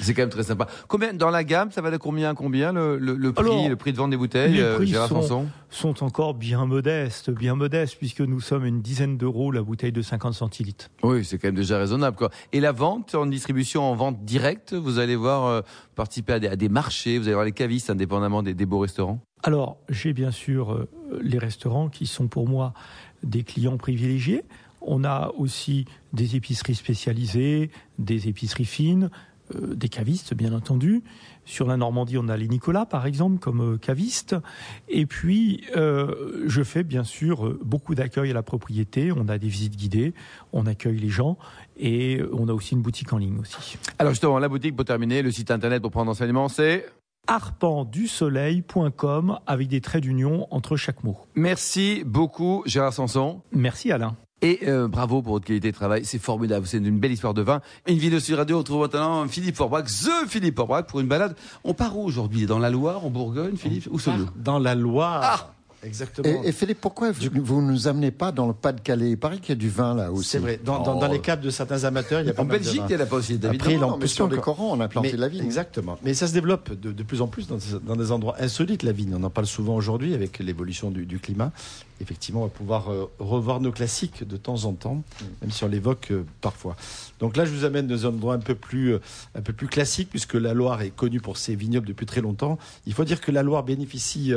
C'est 0.00 0.12
quand 0.12 0.22
même 0.22 0.30
très 0.30 0.42
sympa. 0.42 0.66
Combien 0.88 1.14
dans 1.14 1.30
la 1.30 1.44
gamme 1.44 1.70
Ça 1.70 1.82
va 1.82 1.90
de 1.92 1.96
combien 1.98 2.30
à 2.30 2.34
combien 2.34 2.72
le, 2.72 2.98
le, 2.98 3.32
prix, 3.32 3.68
le 3.68 3.76
prix 3.76 3.92
de 3.92 3.98
vente 3.98 4.10
des 4.10 4.16
bouteilles, 4.16 4.54
les 4.54 4.74
prix 4.74 4.94
sont, 5.08 5.46
sont 5.70 6.04
encore 6.04 6.34
bien 6.34 6.66
modestes, 6.66 7.30
bien 7.30 7.54
modestes 7.54 7.96
puisque 7.96 8.20
nous 8.20 8.40
sommes 8.40 8.66
une 8.66 8.82
dizaine 8.82 9.16
d'euros 9.16 9.52
la 9.52 9.62
bouteille 9.62 9.92
de 9.92 10.02
50 10.02 10.34
Oui, 11.02 11.24
c'est 11.24 11.38
quand 11.38 11.48
même 11.48 11.54
déjà 11.54 11.78
raisonnable. 11.78 12.16
Quoi. 12.16 12.30
Et 12.52 12.60
la 12.60 12.72
vente 12.72 13.14
en 13.14 13.26
distribution, 13.26 13.82
en 13.82 13.94
vente 13.94 14.24
directe, 14.24 14.74
vous 14.74 14.98
allez 14.98 15.16
voir 15.16 15.46
euh, 15.46 15.60
participer 15.94 16.34
à 16.34 16.56
des, 16.56 16.68
marchés, 16.68 17.18
vous 17.18 17.24
allez 17.26 17.34
voir 17.34 17.44
les 17.44 17.52
cavistes 17.52 17.90
indépendamment 17.90 18.42
des, 18.42 18.66
beaux 18.66 18.80
restaurants 18.80 19.20
Alors, 19.42 19.76
j'ai 19.88 20.12
bien 20.12 20.30
sûr 20.30 20.72
euh, 20.72 20.88
les 21.22 21.38
restaurants 21.38 21.88
qui 21.88 22.06
sont 22.06 22.28
pour 22.28 22.48
moi 22.48 22.72
des 23.22 23.42
clients 23.42 23.76
privilégiés. 23.76 24.44
On 24.80 25.04
a 25.04 25.32
aussi 25.38 25.86
des 26.12 26.36
épiceries 26.36 26.74
spécialisées, 26.74 27.70
des 27.98 28.28
épiceries 28.28 28.66
fines, 28.66 29.10
euh, 29.54 29.74
des 29.74 29.88
cavistes, 29.88 30.34
bien 30.34 30.52
entendu. 30.52 31.02
Sur 31.44 31.66
la 31.66 31.76
Normandie, 31.76 32.18
on 32.18 32.28
a 32.28 32.36
les 32.36 32.48
Nicolas, 32.48 32.86
par 32.86 33.06
exemple, 33.06 33.38
comme 33.38 33.74
euh, 33.74 33.78
caviste. 33.78 34.36
Et 34.88 35.06
puis, 35.06 35.64
euh, 35.76 36.44
je 36.46 36.62
fais 36.62 36.82
bien 36.82 37.04
sûr 37.04 37.58
beaucoup 37.64 37.94
d'accueil 37.94 38.30
à 38.30 38.34
la 38.34 38.42
propriété. 38.42 39.12
On 39.12 39.28
a 39.28 39.38
des 39.38 39.48
visites 39.48 39.76
guidées, 39.76 40.14
on 40.52 40.66
accueille 40.66 40.98
les 40.98 41.10
gens 41.10 41.38
et 41.76 42.20
on 42.32 42.48
a 42.48 42.52
aussi 42.52 42.74
une 42.74 42.82
boutique 42.82 43.12
en 43.12 43.18
ligne 43.18 43.38
aussi. 43.38 43.78
Alors 43.98 44.12
justement, 44.12 44.38
la 44.38 44.48
boutique 44.48 44.76
pour 44.76 44.84
terminer, 44.84 45.22
le 45.22 45.30
site 45.30 45.50
internet 45.50 45.82
pour 45.82 45.90
prendre 45.90 46.10
enseignement, 46.10 46.48
c'est 46.48 46.86
arpentdusoleil.com 47.26 49.38
avec 49.46 49.68
des 49.68 49.80
traits 49.80 50.02
d'union 50.02 50.46
entre 50.50 50.76
chaque 50.76 51.02
mot. 51.04 51.16
Merci 51.34 52.02
beaucoup 52.04 52.62
Gérard 52.66 52.92
Sanson. 52.92 53.40
Merci 53.52 53.92
Alain. 53.92 54.14
Et 54.44 54.60
euh, 54.68 54.88
bravo 54.88 55.22
pour 55.22 55.32
votre 55.32 55.46
qualité 55.46 55.70
de 55.70 55.76
travail, 55.76 56.04
c'est 56.04 56.18
formidable, 56.18 56.66
c'est 56.66 56.76
une 56.76 56.98
belle 56.98 57.12
histoire 57.12 57.32
de 57.32 57.40
vin. 57.40 57.62
Une 57.88 57.96
vidéo 57.96 58.20
sur 58.20 58.36
radio, 58.36 58.58
on 58.58 58.62
trouve 58.62 58.82
maintenant 58.82 59.26
Philippe 59.26 59.56
Forbrac, 59.56 59.86
The 59.86 60.28
Philippe 60.28 60.56
Forbrac 60.56 60.86
pour 60.86 61.00
une 61.00 61.06
balade. 61.06 61.34
On 61.64 61.72
part 61.72 61.96
où 61.96 62.04
aujourd'hui? 62.04 62.44
Dans 62.44 62.58
la 62.58 62.68
Loire, 62.68 63.06
en 63.06 63.08
Bourgogne, 63.08 63.56
Philippe? 63.56 63.88
Où 63.90 63.98
sommes-nous? 63.98 64.28
Dans 64.36 64.58
la 64.58 64.74
Loire. 64.74 65.20
Ah 65.22 65.54
Exactement. 65.84 66.42
Et, 66.44 66.52
Philippe, 66.52 66.80
pourquoi 66.80 67.12
vous, 67.12 67.60
ne 67.60 67.70
nous 67.70 67.88
amenez 67.88 68.10
pas 68.10 68.32
dans 68.32 68.46
le 68.46 68.52
Pas-de-Calais? 68.52 69.10
Il 69.10 69.18
paraît 69.18 69.38
qu'il 69.38 69.50
y 69.50 69.52
a 69.52 69.56
du 69.56 69.68
vin 69.68 69.94
là 69.94 70.10
aussi. 70.10 70.30
C'est 70.30 70.38
vrai. 70.38 70.60
Dans, 70.62 70.82
dans, 70.82 71.08
les 71.08 71.20
caves 71.20 71.40
de 71.40 71.50
certains 71.50 71.84
amateurs, 71.84 72.20
il 72.20 72.26
y 72.26 72.30
a 72.30 72.34
pas 72.34 72.42
En 72.42 72.46
Belgique, 72.46 72.82
il 72.88 72.94
y 72.94 72.96
en 72.96 73.00
a 73.00 73.06
pas 73.06 73.16
aussi. 73.16 73.38
Après, 73.42 73.76
non, 73.76 73.98
mais 73.98 74.06
sur 74.06 74.28
les 74.28 74.38
Corans, 74.38 74.72
on 74.72 74.80
a 74.80 74.88
planté 74.88 75.16
la 75.16 75.28
vigne. 75.28 75.44
Exactement. 75.44 75.98
Mais 76.02 76.14
ça 76.14 76.26
se 76.26 76.32
développe 76.32 76.72
de, 76.72 77.02
plus 77.02 77.20
en 77.20 77.28
plus 77.28 77.48
dans, 77.48 77.96
des 77.96 78.12
endroits 78.12 78.36
insolites, 78.40 78.82
la 78.82 78.92
vigne. 78.92 79.14
On 79.18 79.22
en 79.22 79.30
parle 79.30 79.46
souvent 79.46 79.76
aujourd'hui 79.76 80.14
avec 80.14 80.38
l'évolution 80.38 80.90
du, 80.90 81.18
climat. 81.18 81.52
Effectivement, 82.00 82.40
on 82.40 82.44
va 82.44 82.50
pouvoir 82.50 82.90
euh, 82.90 83.10
revoir 83.18 83.60
nos 83.60 83.72
classiques 83.72 84.26
de 84.26 84.36
temps 84.36 84.64
en 84.64 84.72
temps, 84.72 85.02
même 85.40 85.50
si 85.50 85.64
on 85.64 85.68
l'évoque 85.68 86.08
euh, 86.10 86.24
parfois. 86.40 86.76
Donc 87.20 87.36
là, 87.36 87.44
je 87.44 87.52
vous 87.52 87.64
amène 87.64 87.86
dans 87.86 88.06
un 88.06 88.10
endroit 88.10 88.34
un 88.34 88.40
peu 88.40 88.54
plus, 88.54 88.94
un 89.34 89.40
peu 89.40 89.52
plus 89.52 89.68
classique, 89.68 90.10
puisque 90.10 90.34
la 90.34 90.54
Loire 90.54 90.82
est 90.82 90.90
connue 90.90 91.20
pour 91.20 91.36
ses 91.36 91.54
vignobles 91.54 91.86
depuis 91.86 92.06
très 92.06 92.20
longtemps. 92.20 92.58
Il 92.86 92.92
faut 92.92 93.04
dire 93.04 93.20
que 93.20 93.30
la 93.30 93.42
Loire 93.42 93.62
bénéficie 93.62 94.32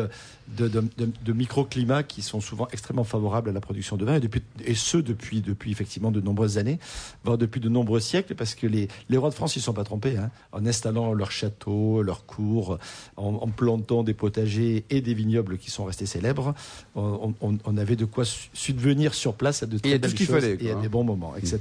de, 0.55 0.67
de, 0.67 1.33
microclimats 1.33 2.03
qui 2.03 2.21
sont 2.21 2.39
souvent 2.39 2.67
extrêmement 2.71 3.03
favorables 3.03 3.49
à 3.49 3.53
la 3.53 3.59
production 3.59 3.97
de 3.97 4.05
vin, 4.05 4.15
et, 4.15 4.19
depuis, 4.19 4.41
et 4.63 4.75
ce 4.75 4.97
depuis, 4.97 5.41
depuis 5.41 5.71
effectivement 5.71 6.11
de 6.11 6.21
nombreuses 6.21 6.57
années, 6.57 6.79
voire 7.23 7.37
depuis 7.37 7.59
de 7.59 7.69
nombreux 7.69 7.99
siècles, 7.99 8.35
parce 8.35 8.55
que 8.55 8.67
les, 8.67 8.87
les 9.09 9.17
rois 9.17 9.29
de 9.29 9.35
France, 9.35 9.55
ils 9.55 9.59
ne 9.59 9.63
sont 9.63 9.73
pas 9.73 9.83
trompés, 9.83 10.17
hein, 10.17 10.31
en 10.51 10.65
installant 10.65 11.13
leurs 11.13 11.31
châteaux, 11.31 12.01
leurs 12.01 12.25
cours, 12.25 12.77
en, 13.17 13.47
plantant 13.47 14.03
des 14.03 14.13
potagers 14.13 14.85
et 14.89 15.01
des 15.01 15.13
vignobles 15.13 15.57
qui 15.57 15.71
sont 15.71 15.85
restés 15.85 16.05
célèbres. 16.05 16.53
On, 16.95 17.33
on, 17.41 17.46
avait 17.77 17.95
de 17.95 18.05
quoi 18.05 18.23
subvenir 18.53 19.13
sur 19.13 19.33
place 19.33 19.63
à 19.63 19.65
de 19.65 19.77
très 19.77 19.99
belles 19.99 20.17
choses 20.17 20.43
et 20.43 20.71
à 20.71 20.75
des 20.75 20.89
bons 20.89 21.03
moments, 21.03 21.35
etc. 21.35 21.59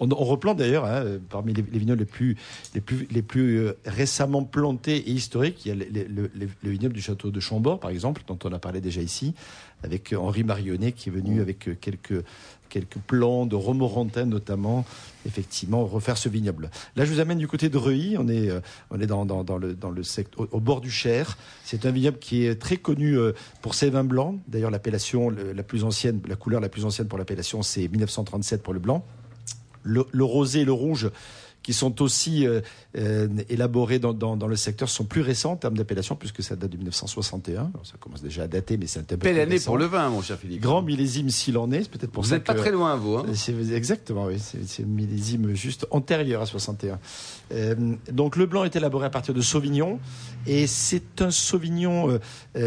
Mm. 0.00 0.12
On, 0.12 0.24
replante 0.24 0.58
d'ailleurs, 0.58 0.84
hein, 0.84 1.04
parmi 1.28 1.52
les, 1.52 1.62
vignobles 1.62 2.00
les 2.00 2.06
plus, 2.06 2.36
les 2.74 2.80
plus, 2.80 3.06
les 3.10 3.22
plus 3.22 3.58
euh, 3.58 3.76
récemment 3.84 4.44
plantés 4.44 4.96
et 4.96 5.10
historiques, 5.10 5.64
il 5.64 5.68
y 5.68 5.72
a 5.72 5.84
le 5.84 6.70
vignoble 6.70 6.94
du 6.94 7.02
château 7.02 7.30
de 7.30 7.40
Chambord, 7.40 7.80
par 7.80 7.90
exemple, 7.90 8.22
dont 8.26 8.38
on 8.44 8.52
a 8.52 8.58
parlé 8.58 8.80
déjà 8.80 9.00
ici, 9.00 9.34
avec 9.82 10.14
Henri 10.16 10.44
Marionnet 10.44 10.92
qui 10.92 11.08
est 11.08 11.12
venu 11.12 11.36
mm. 11.36 11.40
avec 11.40 11.80
quelques 11.80 12.24
quelques 12.72 12.98
plans 13.06 13.44
de 13.44 13.54
Romorantin 13.54 14.24
notamment, 14.24 14.86
effectivement, 15.26 15.84
refaire 15.84 16.16
ce 16.16 16.30
vignoble. 16.30 16.70
Là, 16.96 17.04
je 17.04 17.12
vous 17.12 17.20
amène 17.20 17.36
du 17.36 17.46
côté 17.46 17.68
de 17.68 17.76
Reuilly, 17.76 18.16
on 18.18 18.28
est, 18.28 18.48
euh, 18.48 18.60
on 18.90 18.98
est 18.98 19.06
dans, 19.06 19.26
dans, 19.26 19.58
le, 19.58 19.74
dans 19.74 19.90
le 19.90 20.02
secteur, 20.02 20.48
au, 20.50 20.58
bord 20.60 20.80
du 20.80 20.90
Cher. 20.90 21.36
C'est 21.64 21.84
un 21.84 21.90
vignoble 21.90 22.18
qui 22.18 22.46
est 22.46 22.54
très 22.54 22.78
connu 22.78 23.18
euh, 23.18 23.32
pour 23.60 23.74
ses 23.74 23.90
vins 23.90 24.04
blancs. 24.04 24.38
D'ailleurs, 24.48 24.70
l'appellation 24.70 25.28
la 25.28 25.62
plus 25.62 25.84
ancienne, 25.84 26.20
la 26.26 26.36
couleur 26.36 26.62
la 26.62 26.70
plus 26.70 26.86
ancienne 26.86 27.08
pour 27.08 27.18
l'appellation, 27.18 27.60
c'est 27.60 27.86
1937 27.88 28.62
pour 28.62 28.72
le 28.72 28.80
blanc. 28.80 29.04
Le, 29.82 30.06
le 30.10 30.24
rosé 30.24 30.60
et 30.60 30.64
le 30.64 30.72
rouge 30.72 31.10
qui 31.62 31.72
sont 31.72 32.02
aussi 32.02 32.46
euh, 32.46 32.60
euh, 32.96 33.28
élaborées 33.48 33.98
dans, 33.98 34.12
dans, 34.12 34.46
le 34.46 34.56
secteur 34.56 34.88
sont 34.88 35.04
plus 35.04 35.20
récents 35.20 35.52
en 35.52 35.56
termes 35.56 35.76
d'appellation, 35.76 36.16
puisque 36.16 36.42
ça 36.42 36.56
date 36.56 36.70
de 36.70 36.76
1961. 36.76 37.70
ça 37.84 37.94
commence 38.00 38.22
déjà 38.22 38.44
à 38.44 38.46
dater, 38.48 38.76
mais 38.76 38.86
c'est 38.86 39.00
un 39.00 39.04
peu 39.04 39.16
Belle 39.16 39.38
année 39.38 39.60
pour 39.60 39.78
le 39.78 39.86
vin, 39.86 40.08
mon 40.10 40.22
cher 40.22 40.38
Philippe. 40.38 40.60
Grand 40.60 40.82
millésime 40.82 41.30
s'il 41.30 41.56
en 41.58 41.70
est, 41.70 41.88
peut-être 41.88 42.10
pour 42.10 42.22
vous 42.22 42.28
ça. 42.28 42.34
Vous 42.34 42.38
n'êtes 42.40 42.46
pas 42.46 42.54
très 42.54 42.72
loin, 42.72 42.96
vous. 42.96 43.16
Hein 43.16 43.26
exactement, 43.72 44.26
oui. 44.26 44.36
C'est 44.38 44.82
un 44.82 44.86
millésime 44.86 45.54
juste 45.54 45.86
antérieur 45.90 46.42
à 46.42 46.46
61. 46.46 46.98
Euh, 47.52 47.74
donc 48.10 48.36
le 48.36 48.46
blanc 48.46 48.64
est 48.64 48.74
élaboré 48.74 49.06
à 49.06 49.10
partir 49.10 49.34
de 49.34 49.40
Sauvignon, 49.40 50.00
et 50.46 50.66
c'est 50.66 51.22
un 51.22 51.30
Sauvignon 51.30 52.18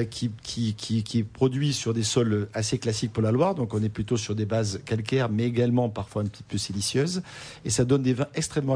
qui, 0.10 0.32
qui, 0.44 0.74
qui, 0.76 1.04
qui 1.04 1.20
est 1.20 1.24
produit 1.24 1.74
sur 1.74 1.94
des 1.94 2.04
sols 2.04 2.48
assez 2.54 2.78
classiques 2.78 3.12
pour 3.12 3.24
la 3.24 3.32
Loire. 3.32 3.56
Donc 3.56 3.74
on 3.74 3.84
est 3.84 3.90
plutôt 3.90 4.18
sur 4.18 4.36
des 4.36 4.46
bases 4.46 4.80
calcaires, 4.86 5.30
mais 5.30 5.44
également 5.44 5.90
parfois 5.90 6.22
un 6.22 6.26
petit 6.26 6.44
peu 6.44 6.58
silicieuses. 6.58 7.22
Et 7.66 7.70
ça 7.70 7.84
donne 7.84 8.04
des 8.04 8.14
vins 8.14 8.28
extrêmement 8.34 8.76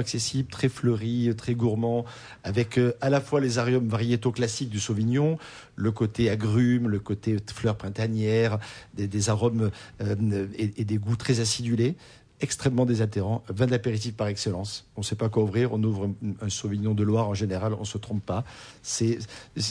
très 0.49 0.69
fleuri, 0.69 1.33
très 1.37 1.55
gourmand, 1.55 2.05
avec 2.43 2.77
euh, 2.77 2.93
à 3.01 3.09
la 3.09 3.21
fois 3.21 3.39
les 3.39 3.57
arômes 3.57 3.87
variétaux 3.87 4.31
classiques 4.31 4.69
du 4.69 4.79
Sauvignon, 4.79 5.37
le 5.75 5.91
côté 5.91 6.29
agrumes, 6.29 6.89
le 6.89 6.99
côté 6.99 7.37
fleurs 7.53 7.77
printanières, 7.77 8.59
des, 8.95 9.29
arômes 9.29 9.71
euh, 10.01 10.47
et, 10.57 10.83
des 10.83 10.97
goûts 10.97 11.15
très 11.15 11.39
acidulés 11.39 11.95
extrêmement 12.41 12.85
désaltérant, 12.85 13.43
vin 13.49 13.67
d'apéritif 13.67 14.15
par 14.15 14.27
excellence. 14.27 14.85
On 14.95 15.01
ne 15.01 15.05
sait 15.05 15.15
pas 15.15 15.29
quoi 15.29 15.43
ouvrir, 15.43 15.73
on 15.73 15.83
ouvre 15.83 16.09
un, 16.41 16.49
Sauvignon 16.49 16.93
de 16.93 17.03
Loire 17.03 17.27
en 17.27 17.33
général, 17.33 17.73
on 17.73 17.81
ne 17.81 17.85
se 17.85 17.97
trompe 17.97 18.25
pas. 18.25 18.45
C'est, 18.81 19.19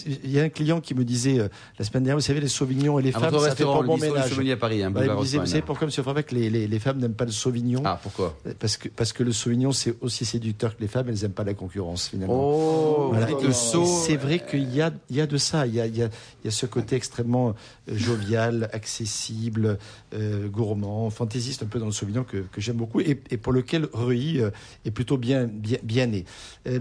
il 0.06 0.30
y 0.30 0.38
a 0.38 0.42
un 0.42 0.48
client 0.50 0.80
qui 0.80 0.94
me 0.94 1.04
disait 1.04 1.38
euh, 1.38 1.48
la 1.78 1.84
semaine 1.84 2.04
dernière, 2.04 2.16
vous 2.16 2.22
savez, 2.22 2.40
les 2.40 2.48
Sauvignons 2.48 2.98
et 2.98 3.02
les 3.02 3.12
femmes, 3.12 3.38
ça 3.38 3.54
fait 3.54 3.64
pas 3.64 3.82
bon 3.82 3.96
ménage. 3.96 4.32
à 4.32 4.56
Paris, 4.56 4.82
bah, 4.90 5.04
il 5.04 5.10
me 5.10 5.20
disait, 5.22 5.38
vous 5.38 5.46
savez 5.46 5.62
pourquoi, 5.62 5.86
Monsieur 5.86 6.02
Favec, 6.02 6.30
les, 6.30 6.50
les, 6.50 6.66
les, 6.66 6.78
femmes 6.78 6.98
n'aiment 6.98 7.14
pas 7.14 7.24
le 7.24 7.30
Sauvignon? 7.30 7.82
Ah, 7.84 7.98
pourquoi? 8.02 8.36
Euh, 8.46 8.52
parce 8.58 8.76
que, 8.76 8.88
parce 8.88 9.12
que 9.12 9.22
le 9.22 9.32
Sauvignon, 9.32 9.72
c'est 9.72 9.94
aussi 10.02 10.24
séducteur 10.26 10.76
que 10.76 10.82
les 10.82 10.88
femmes, 10.88 11.08
elles 11.08 11.22
n'aiment 11.22 11.32
pas 11.32 11.44
la 11.44 11.54
concurrence, 11.54 12.08
finalement. 12.08 12.34
Oh, 12.34 13.08
voilà. 13.12 13.28
C'est 13.84 14.16
vrai 14.16 14.44
qu'il 14.44 14.74
y 14.74 14.82
a, 14.82 14.92
il 15.08 15.16
y 15.16 15.20
a 15.20 15.26
de 15.26 15.38
ça, 15.38 15.66
il 15.66 15.74
y 15.74 15.80
a, 15.80 15.86
il 15.86 15.96
y 15.96 16.02
a, 16.02 16.08
il 16.42 16.44
y 16.44 16.48
a 16.48 16.50
ce 16.50 16.66
côté 16.66 16.96
extrêmement 16.96 17.50
euh, 17.50 17.96
jovial, 17.96 18.68
accessible, 18.72 19.78
gourmand, 20.46 21.10
fantaisiste 21.10 21.62
un 21.62 21.66
peu 21.66 21.78
dans 21.78 21.86
le 21.86 21.92
Sauvignon 21.92 22.24
que, 22.24 22.38
que 22.38 22.57
j'aime 22.60 22.76
beaucoup 22.76 23.00
et, 23.00 23.14
pour 23.14 23.52
lequel 23.52 23.88
Reuilly 23.92 24.40
est 24.84 24.90
plutôt 24.90 25.16
bien, 25.16 25.44
bien, 25.44 25.78
bien 25.82 26.06
né. 26.06 26.24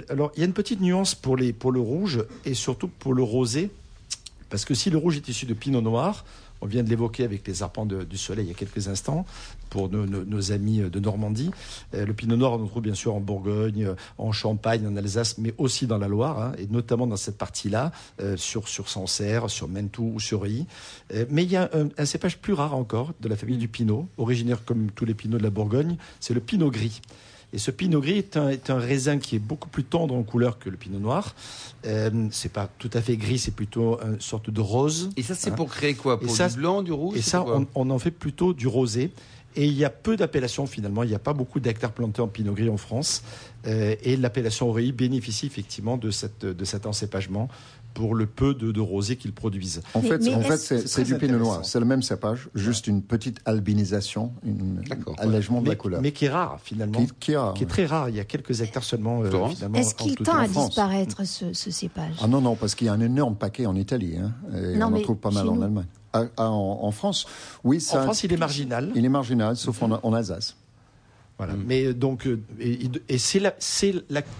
Alors, 0.09 0.31
il 0.35 0.39
y 0.39 0.43
a 0.43 0.45
une 0.45 0.53
petite 0.53 0.81
nuance 0.81 1.15
pour, 1.15 1.37
les, 1.37 1.53
pour 1.53 1.71
le 1.71 1.79
rouge 1.79 2.23
et 2.45 2.53
surtout 2.53 2.87
pour 2.87 3.13
le 3.13 3.23
rosé, 3.23 3.69
parce 4.49 4.65
que 4.65 4.73
si 4.73 4.89
le 4.89 4.97
rouge 4.97 5.17
est 5.17 5.27
issu 5.27 5.45
de 5.45 5.53
pinot 5.53 5.81
noir, 5.81 6.25
on 6.61 6.67
vient 6.67 6.83
de 6.83 6.89
l'évoquer 6.89 7.23
avec 7.23 7.47
les 7.47 7.63
arpents 7.63 7.85
du 7.85 8.17
soleil 8.17 8.45
il 8.45 8.49
y 8.49 8.51
a 8.51 8.55
quelques 8.55 8.87
instants 8.87 9.25
pour 9.69 9.89
nos, 9.89 10.51
amis 10.51 10.79
de 10.79 10.99
Normandie. 10.99 11.51
Euh, 11.93 12.05
le 12.05 12.13
pinot 12.13 12.37
noir, 12.37 12.53
on 12.53 12.57
le 12.57 12.67
trouve 12.67 12.83
bien 12.83 12.93
sûr 12.93 13.15
en 13.15 13.19
Bourgogne, 13.19 13.85
euh, 13.85 13.95
en 14.17 14.31
Champagne, 14.31 14.87
en 14.87 14.95
Alsace, 14.95 15.37
mais 15.37 15.53
aussi 15.57 15.87
dans 15.87 15.97
la 15.97 16.07
Loire, 16.07 16.41
hein, 16.41 16.51
et 16.57 16.67
notamment 16.67 17.07
dans 17.07 17.17
cette 17.17 17.37
partie-là, 17.37 17.91
euh, 18.21 18.37
sur, 18.37 18.67
sur 18.67 18.89
Sancerre, 18.89 19.49
sur 19.49 19.67
Mentou 19.67 20.13
ou 20.15 20.19
sur 20.19 20.41
Ry. 20.41 20.65
mais 21.29 21.43
il 21.43 21.51
y 21.51 21.57
a 21.57 21.69
un, 21.73 22.05
cépage 22.05 22.37
plus 22.37 22.53
rare 22.53 22.75
encore 22.75 23.13
de 23.19 23.27
la 23.27 23.35
famille 23.35 23.57
du 23.57 23.67
pinot, 23.67 24.07
originaire 24.17 24.63
comme 24.63 24.91
tous 24.91 25.05
les 25.05 25.13
pinots 25.13 25.37
de 25.37 25.43
la 25.43 25.49
Bourgogne, 25.49 25.97
c'est 26.19 26.33
le 26.33 26.39
pinot 26.39 26.71
gris. 26.71 27.01
Et 27.53 27.59
ce 27.59 27.71
pinot 27.71 28.01
gris 28.01 28.17
est 28.17 28.35
un, 28.35 28.49
est 28.49 28.69
un, 28.69 28.77
raisin 28.77 29.19
qui 29.19 29.37
est 29.37 29.39
beaucoup 29.39 29.69
plus 29.69 29.85
tendre 29.85 30.13
en 30.13 30.23
couleur 30.23 30.59
que 30.59 30.69
le 30.69 30.75
pinot 30.75 30.99
noir. 30.99 31.33
Euh, 31.85 32.27
c'est 32.31 32.51
pas 32.51 32.69
tout 32.77 32.89
à 32.93 33.01
fait 33.01 33.15
gris, 33.15 33.39
c'est 33.39 33.55
plutôt 33.55 33.99
une 34.01 34.19
sorte 34.19 34.49
de 34.49 34.59
rose. 34.59 35.09
Et 35.15 35.23
ça, 35.23 35.33
c'est 35.33 35.55
pour 35.55 35.69
créer 35.69 35.93
quoi 35.93 36.19
Pour 36.19 36.33
du 36.33 36.55
blanc, 36.55 36.83
du 36.83 36.91
rouge 36.91 37.17
Et 37.17 37.21
ça, 37.21 37.45
on, 37.73 37.89
en 37.89 37.99
fait 37.99 38.11
plutôt 38.11 38.53
du 38.53 38.67
rosé. 38.67 39.11
Et 39.55 39.65
il 39.65 39.73
y 39.73 39.85
a 39.85 39.89
peu 39.89 40.17
d'appellations 40.17 40.67
finalement. 40.67 41.03
Il 41.03 41.09
n'y 41.09 41.15
a 41.15 41.19
pas 41.19 41.33
beaucoup 41.33 41.59
d'hectares 41.59 41.93
plantés 41.93 42.21
en 42.21 42.27
pinot 42.27 42.53
gris 42.53 42.69
en 42.69 42.77
France. 42.77 43.23
Euh, 43.65 43.95
et 44.03 44.17
l'appellation 44.17 44.69
Aurélie 44.69 44.91
bénéficie 44.91 45.47
effectivement 45.47 45.97
de, 45.97 46.11
cette, 46.11 46.45
de 46.45 46.65
cet 46.65 46.85
encépagement 46.85 47.49
pour 47.97 48.13
le 48.13 48.27
peu 48.27 48.53
de, 48.53 48.79
rosé 48.79 49.15
qu'ils 49.15 49.33
produisent. 49.33 49.81
En 49.95 50.01
fait, 50.01 50.21
en 50.31 50.41
fait 50.41 50.57
c'est 50.57 51.03
du 51.03 51.15
pinot 51.15 51.39
noir. 51.39 51.65
C'est 51.65 51.79
le 51.79 51.85
même 51.85 52.03
cépage, 52.03 52.47
juste 52.53 52.85
une 52.85 53.01
petite 53.01 53.39
albinisation, 53.45 54.33
un 54.45 55.27
allègement 55.27 55.63
de 55.63 55.69
la 55.69 55.75
couleur. 55.75 55.99
Mais 55.99 56.11
qui 56.11 56.25
est 56.25 56.29
rare 56.29 56.59
finalement. 56.63 57.03
Qui, 57.19 57.31
est, 57.31 57.65
très 57.65 57.87
rare. 57.87 58.09
Il 58.09 58.15
y 58.15 58.19
a 58.19 58.23
quelques 58.23 58.61
hectares 58.61 58.83
seulement. 58.83 59.23
Euh, 59.23 59.47
Est-ce 59.73 59.95
qu'il 59.95 60.15
tend 60.15 60.37
à 60.37 60.47
disparaître 60.47 61.23
ce, 61.25 61.71
cépage? 61.71 62.13
Ah 62.21 62.27
non, 62.27 62.39
non, 62.39 62.55
parce 62.55 62.75
qu'il 62.75 62.85
y 62.85 62.89
a 62.89 62.93
un 62.93 63.01
énorme 63.01 63.35
paquet 63.35 63.65
en 63.65 63.75
Italie. 63.75 64.17
Hein, 64.17 64.31
et 64.55 64.77
on 64.77 64.93
en 64.93 65.01
trouve 65.01 65.17
pas 65.17 65.31
mal 65.31 65.49
en 65.49 65.59
Allemagne. 65.59 65.87
Ah, 66.13 66.25
ah, 66.37 66.51
en, 66.51 66.91
France, 66.91 67.25
oui. 67.63 67.81
Ça, 67.81 68.01
en 68.01 68.03
France, 68.03 68.23
il 68.23 68.31
est 68.31 68.37
marginal. 68.37 68.91
Il 68.93 69.05
est 69.05 69.09
marginal, 69.09 69.57
sauf 69.57 69.81
en 69.81 70.13
Alsace. 70.13 70.55
Voilà. 71.37 71.53
Mm. 71.53 71.63
Mais 71.65 71.85
euh, 71.85 71.93
donc, 71.93 72.27
euh, 72.27 72.39
et, 72.59 73.17
c'est 73.17 73.41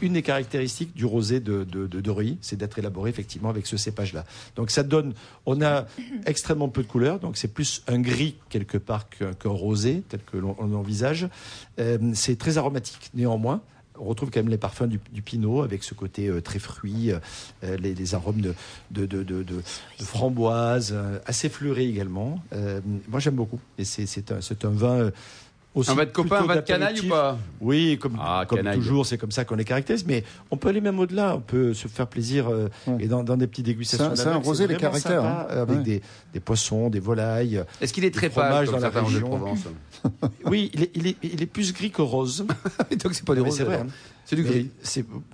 une 0.01 0.13
des 0.13 0.21
caractéristiques 0.21 0.95
du 0.95 1.05
rosé 1.05 1.39
de, 1.39 1.63
de, 1.63 1.87
de, 1.87 2.37
c'est 2.41 2.55
d'être 2.55 2.79
élaboré 2.79 3.09
effectivement 3.09 3.49
avec 3.49 3.67
ce 3.67 3.77
cépage-là. 3.77 4.25
Donc 4.55 4.71
ça 4.71 4.83
donne, 4.83 5.13
on 5.45 5.61
a 5.61 5.85
extrêmement 6.25 6.69
peu 6.69 6.81
de 6.81 6.87
couleurs, 6.87 7.19
donc 7.19 7.37
c'est 7.37 7.47
plus 7.47 7.83
un 7.87 7.99
gris 7.99 8.35
quelque 8.49 8.77
part 8.77 9.07
qu'un 9.09 9.49
rosé 9.49 10.03
tel 10.09 10.21
que 10.21 10.37
l'on 10.37 10.55
envisage. 10.73 11.27
Euh, 11.79 11.97
c'est 12.13 12.37
très 12.37 12.57
aromatique 12.57 13.11
néanmoins 13.13 13.61
on 13.99 14.05
retrouve 14.05 14.29
quand 14.29 14.39
même 14.41 14.49
les 14.49 14.59
parfums 14.59 14.85
du, 14.85 14.99
pinot 15.23 15.63
avec 15.63 15.83
ce 15.83 15.95
côté 15.95 16.29
très 16.43 16.59
fruit, 16.59 17.11
les, 17.63 18.13
arômes 18.13 18.41
de, 18.41 18.53
de, 18.91 19.07
de, 19.07 19.23
de 19.23 19.63
framboise, 19.97 20.95
assez 21.25 21.49
fleuré 21.49 21.87
également. 21.87 22.39
moi 23.09 23.19
j'aime 23.19 23.33
beaucoup 23.33 23.59
et 23.79 23.85
c'est 23.85 24.31
un, 24.31 24.37
un, 24.37 24.69
vin 24.69 25.11
un 25.87 25.93
va 25.93 26.05
de 26.05 26.11
copain, 26.11 26.37
un 26.37 26.45
va 26.45 26.55
de 26.57 26.61
canaille 26.61 26.99
ou 27.01 27.09
pas 27.09 27.37
Oui, 27.61 27.97
comme, 27.99 28.17
ah, 28.19 28.45
toujours, 28.73 29.05
c'est 29.05 29.17
comme 29.17 29.31
ça 29.31 29.45
qu'on 29.45 29.55
les 29.55 29.65
caractérise. 29.65 30.05
Mais 30.05 30.23
on 30.51 30.57
peut 30.57 30.69
aller 30.69 30.81
même 30.81 30.99
au-delà. 30.99 31.35
On 31.35 31.41
peut 31.41 31.73
se 31.73 31.87
faire 31.87 32.07
plaisir 32.07 32.49
euh, 32.49 32.69
et 32.99 33.07
dans, 33.07 33.23
des 33.23 33.47
petites 33.47 33.65
dégustations. 33.65 34.15
C'est 34.15 34.27
un 34.27 34.37
rosé 34.37 34.67
les 34.67 34.77
caractères. 34.77 35.23
Hein. 35.23 35.47
avec 35.49 35.81
des, 35.81 36.01
poissons, 36.43 36.89
des 36.89 36.99
volailles. 36.99 37.63
Est-ce 37.81 37.93
qu'il 37.93 38.05
est 38.05 38.13
très 38.13 38.29
pâle 38.29 38.67
dans 38.67 38.79
la 38.79 38.89
région 38.89 39.19
de 39.19 39.23
Provence 39.25 39.59
Oui, 40.45 40.71
il 40.95 41.07
est, 41.07 41.45
plus 41.45 41.73
gris 41.73 41.91
que 41.91 42.01
rose. 42.01 42.45
Donc 43.03 43.13
c'est 43.13 43.25
pas 43.25 43.35
du 43.35 43.41
rose. 43.41 43.55
C'est 43.55 43.63
vrai. 43.63 43.83
Hein. 44.27 44.29
C'est 44.29 44.35
du 44.35 44.43
gris. 44.43 44.69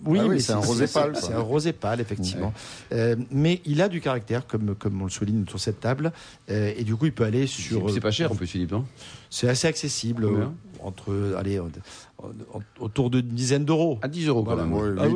oui, 0.05 0.19
ah 0.21 0.27
mais 0.27 0.39
c'est 0.39 0.53
un 0.53 0.57
rosé 0.57 0.87
pâle. 0.87 1.15
C'est 1.15 1.33
un 1.33 1.39
rosé 1.39 1.73
pâle, 1.73 1.99
effectivement. 1.99 2.53
Euh, 2.91 3.15
mais 3.31 3.61
il 3.65 3.81
a 3.81 3.89
du 3.89 4.01
caractère, 4.01 4.45
comme, 4.45 4.75
comme 4.75 5.01
on 5.01 5.05
le 5.05 5.09
souligne 5.09 5.45
sur 5.47 5.59
cette 5.59 5.79
table. 5.79 6.11
Euh, 6.49 6.73
et 6.77 6.83
du 6.83 6.95
coup, 6.95 7.05
il 7.05 7.13
peut 7.13 7.23
aller 7.23 7.47
sur. 7.47 7.89
C'est 7.89 7.99
pas 7.99 8.11
cher 8.11 8.31
en 8.31 8.35
plus, 8.35 8.47
Philippe, 8.47 8.75
C'est 9.29 9.49
assez 9.49 9.67
accessible. 9.67 10.27
Entre, 10.83 11.35
allez, 11.37 11.59
autour 12.79 13.09
d'une 13.09 13.21
dizaine 13.21 13.65
d'euros. 13.65 13.99
À 14.01 14.07
10 14.07 14.27
euros 14.27 14.43
quand 14.43 14.55
même. 14.55 14.73
Ah 14.99 15.07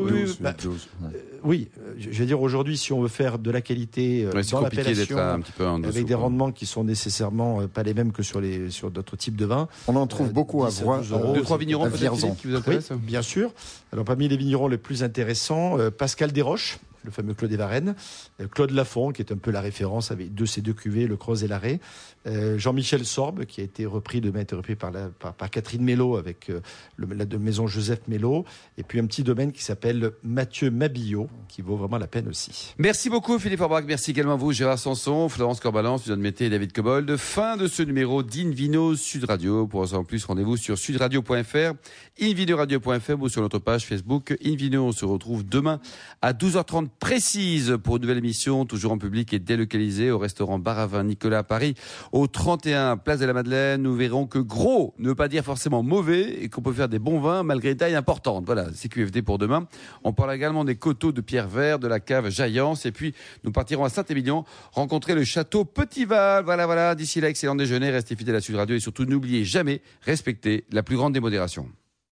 oui, 1.44 1.70
euh, 1.80 1.94
je 1.98 2.10
vais 2.10 2.26
dire 2.26 2.42
aujourd'hui, 2.42 2.78
si 2.78 2.94
on 2.94 3.02
veut 3.02 3.08
faire 3.08 3.40
de 3.40 3.52
la 3.52 3.62
qualité 3.62 4.26
euh, 4.26 4.42
dans 4.52 4.62
l'appellation, 4.62 5.18
avec 5.84 6.06
des 6.06 6.14
rendements 6.14 6.52
qui 6.52 6.66
sont 6.66 6.84
nécessairement 6.84 7.62
euh, 7.62 7.68
pas 7.68 7.84
les 7.84 7.94
mêmes 7.94 8.12
que 8.12 8.24
sur 8.24 8.42
les 8.42 8.70
sur 8.70 8.92
d'autres 8.92 9.16
types 9.16 9.36
de 9.36 9.46
vins. 9.46 9.68
On 9.88 9.96
en 9.96 10.08
trouve 10.08 10.32
beaucoup 10.32 10.66
à 10.66 10.70
voir. 10.70 11.02
Deux 11.34 11.42
trois 11.42 11.58
vignerons 11.58 11.90
peut-être 11.90 12.36
qui 12.38 12.48
vous 12.48 12.56
intéressent. 12.56 12.98
bien 12.98 13.22
sûr. 13.22 13.52
Alors 13.94 14.06
parmi 14.06 14.28
les 14.28 14.38
vignerons 14.38 14.68
les 14.68 14.78
plus 14.78 15.04
intéressants, 15.04 15.78
Pascal 15.98 16.32
Desroches, 16.32 16.80
le 17.08 17.12
fameux 17.12 17.34
Claude 17.34 17.52
et 17.52 17.58
Varennes. 17.58 17.96
Claude 18.52 18.72
Lafont, 18.72 19.12
qui 19.12 19.22
est 19.22 19.32
un 19.32 19.38
peu 19.38 19.50
la 19.50 19.62
référence 19.62 20.12
avec 20.12 20.36
de 20.36 20.46
ces 20.46 20.62
deux 20.62 20.74
cuvées, 20.74 21.08
le 21.08 21.18
Croze 21.18 21.44
et 21.44 21.48
l'Arrêt. 21.48 21.80
Jean-Michel 22.58 23.06
Sorbe, 23.06 23.46
qui 23.46 23.62
a 23.62 23.64
été 23.64 23.86
repris, 23.86 24.20
demain 24.20 24.42
été 24.42 24.54
repris 24.54 24.76
par, 24.76 24.92
la, 24.92 25.08
par, 25.08 25.50
Catherine 25.50 25.82
Mello 25.82 26.18
avec 26.18 26.52
la 27.00 27.26
de 27.26 27.38
maison 27.38 27.68
Joseph 27.68 28.02
Mello. 28.08 28.46
Et 28.78 28.84
puis 28.84 29.00
un 29.00 29.06
petit 29.06 29.24
domaine 29.24 29.52
qui 29.52 29.64
s'appelle 29.64 30.12
Mathieu 30.24 30.70
Mabillot, 30.70 31.30
qui 31.48 31.62
vaut 31.62 31.78
vraiment 31.78 31.98
la 31.98 32.08
peine 32.08 32.28
aussi. 32.28 32.74
Merci 32.78 33.10
beaucoup 33.10 33.40
Philippe 33.40 33.62
Orbach. 33.62 33.84
Merci 33.88 34.12
également 34.12 34.34
à 34.34 34.38
vous 34.38 34.52
Gérard 34.52 34.78
Sanson, 34.78 35.30
Florence 35.30 35.60
Corbalance, 35.60 36.04
Suzanne 36.04 36.20
Mété 36.20 36.46
et 36.46 36.50
David 36.50 36.74
Cobold. 36.74 37.16
Fin 37.18 37.58
de 37.58 37.68
ce 37.68 37.84
numéro 37.84 38.24
d'Invino 38.24 38.96
Sud 38.96 39.26
Radio. 39.26 39.68
Pour 39.68 39.82
en 39.82 39.86
savoir 39.86 40.06
plus, 40.06 40.24
rendez-vous 40.26 40.58
sur 40.58 40.78
sudradio.fr, 40.78 41.74
invinoradio.fr 42.22 43.22
ou 43.22 43.30
sur 43.30 43.42
notre 43.42 43.60
page 43.60 43.86
Facebook 43.86 44.36
Invino. 44.44 44.86
On 44.86 44.92
se 44.92 45.06
retrouve 45.06 45.46
demain 45.48 45.80
à 46.22 46.34
12h30 46.34 46.90
précise 47.00 47.78
pour 47.84 47.98
une 47.98 48.04
nouvelle 48.04 48.18
émission, 48.18 48.66
toujours 48.66 48.92
en 48.92 48.98
public 48.98 49.34
et 49.34 49.40
délocalisée 49.40 50.12
au 50.12 50.18
restaurant 50.18 50.60
Baravin 50.60 51.04
Nicolas 51.04 51.40
à 51.40 51.44
Paris, 51.44 51.76
au 52.12 52.28
31 52.28 52.98
Place 52.98 53.20
de 53.20 53.26
la 53.26 53.34
Madeleine. 53.34 53.82
Nous 53.82 53.96
verrons 53.96 54.28
que 54.28 54.40
gros 54.40 54.94
ne 54.98 55.10
veut 55.10 55.16
pas 55.16 55.28
dire 55.28 55.44
forcément 55.44 55.84
mauvais 55.84 56.44
et 56.44 56.50
qu'on 56.50 56.62
peut 56.62 56.74
faire 56.74 56.90
des 56.90 57.00
bons 57.00 57.20
vins 57.20 57.44
malgré 57.44 57.70
des 57.70 57.78
tailles 57.78 57.96
importantes. 57.96 58.46
Voilà, 58.46 58.68
c'est 58.74 58.90
QFD 58.90 59.22
pour 59.22 59.38
demain. 59.38 59.68
On 60.04 60.14
parle 60.14 60.34
également 60.34 60.64
des 60.64 60.76
coteaux 60.76 61.12
de 61.12 61.22
pierre 61.22 61.48
vert, 61.48 61.80
de 61.80 61.88
la 61.88 62.00
cave 62.00 62.30
Jaillance 62.30 62.86
et 62.86 62.92
puis 62.92 63.14
nous 63.44 63.52
partirons 63.52 63.84
à 63.84 63.90
Saint-Émilion 63.90 64.46
rencontrer 64.72 65.16
le 65.16 65.24
château 65.24 65.66
Petit-Val. 65.66 66.44
Voilà, 66.46 66.66
voilà. 66.66 66.96
D'ici 66.96 67.22
là, 67.22 67.30
excellent 67.30 67.56
déjeuner. 67.56 67.90
Restez 67.90 68.16
fidèles 68.16 68.36
à 68.36 68.42
Sud 68.42 68.56
Radio 68.56 68.76
et 68.76 68.80
surtout 68.80 69.06
n'oubliez 69.06 69.46
jamais, 69.46 69.82
respecter 70.02 70.66
la 70.72 70.84
plus 70.84 70.96
grande 70.96 71.14
démodération. 71.14 71.68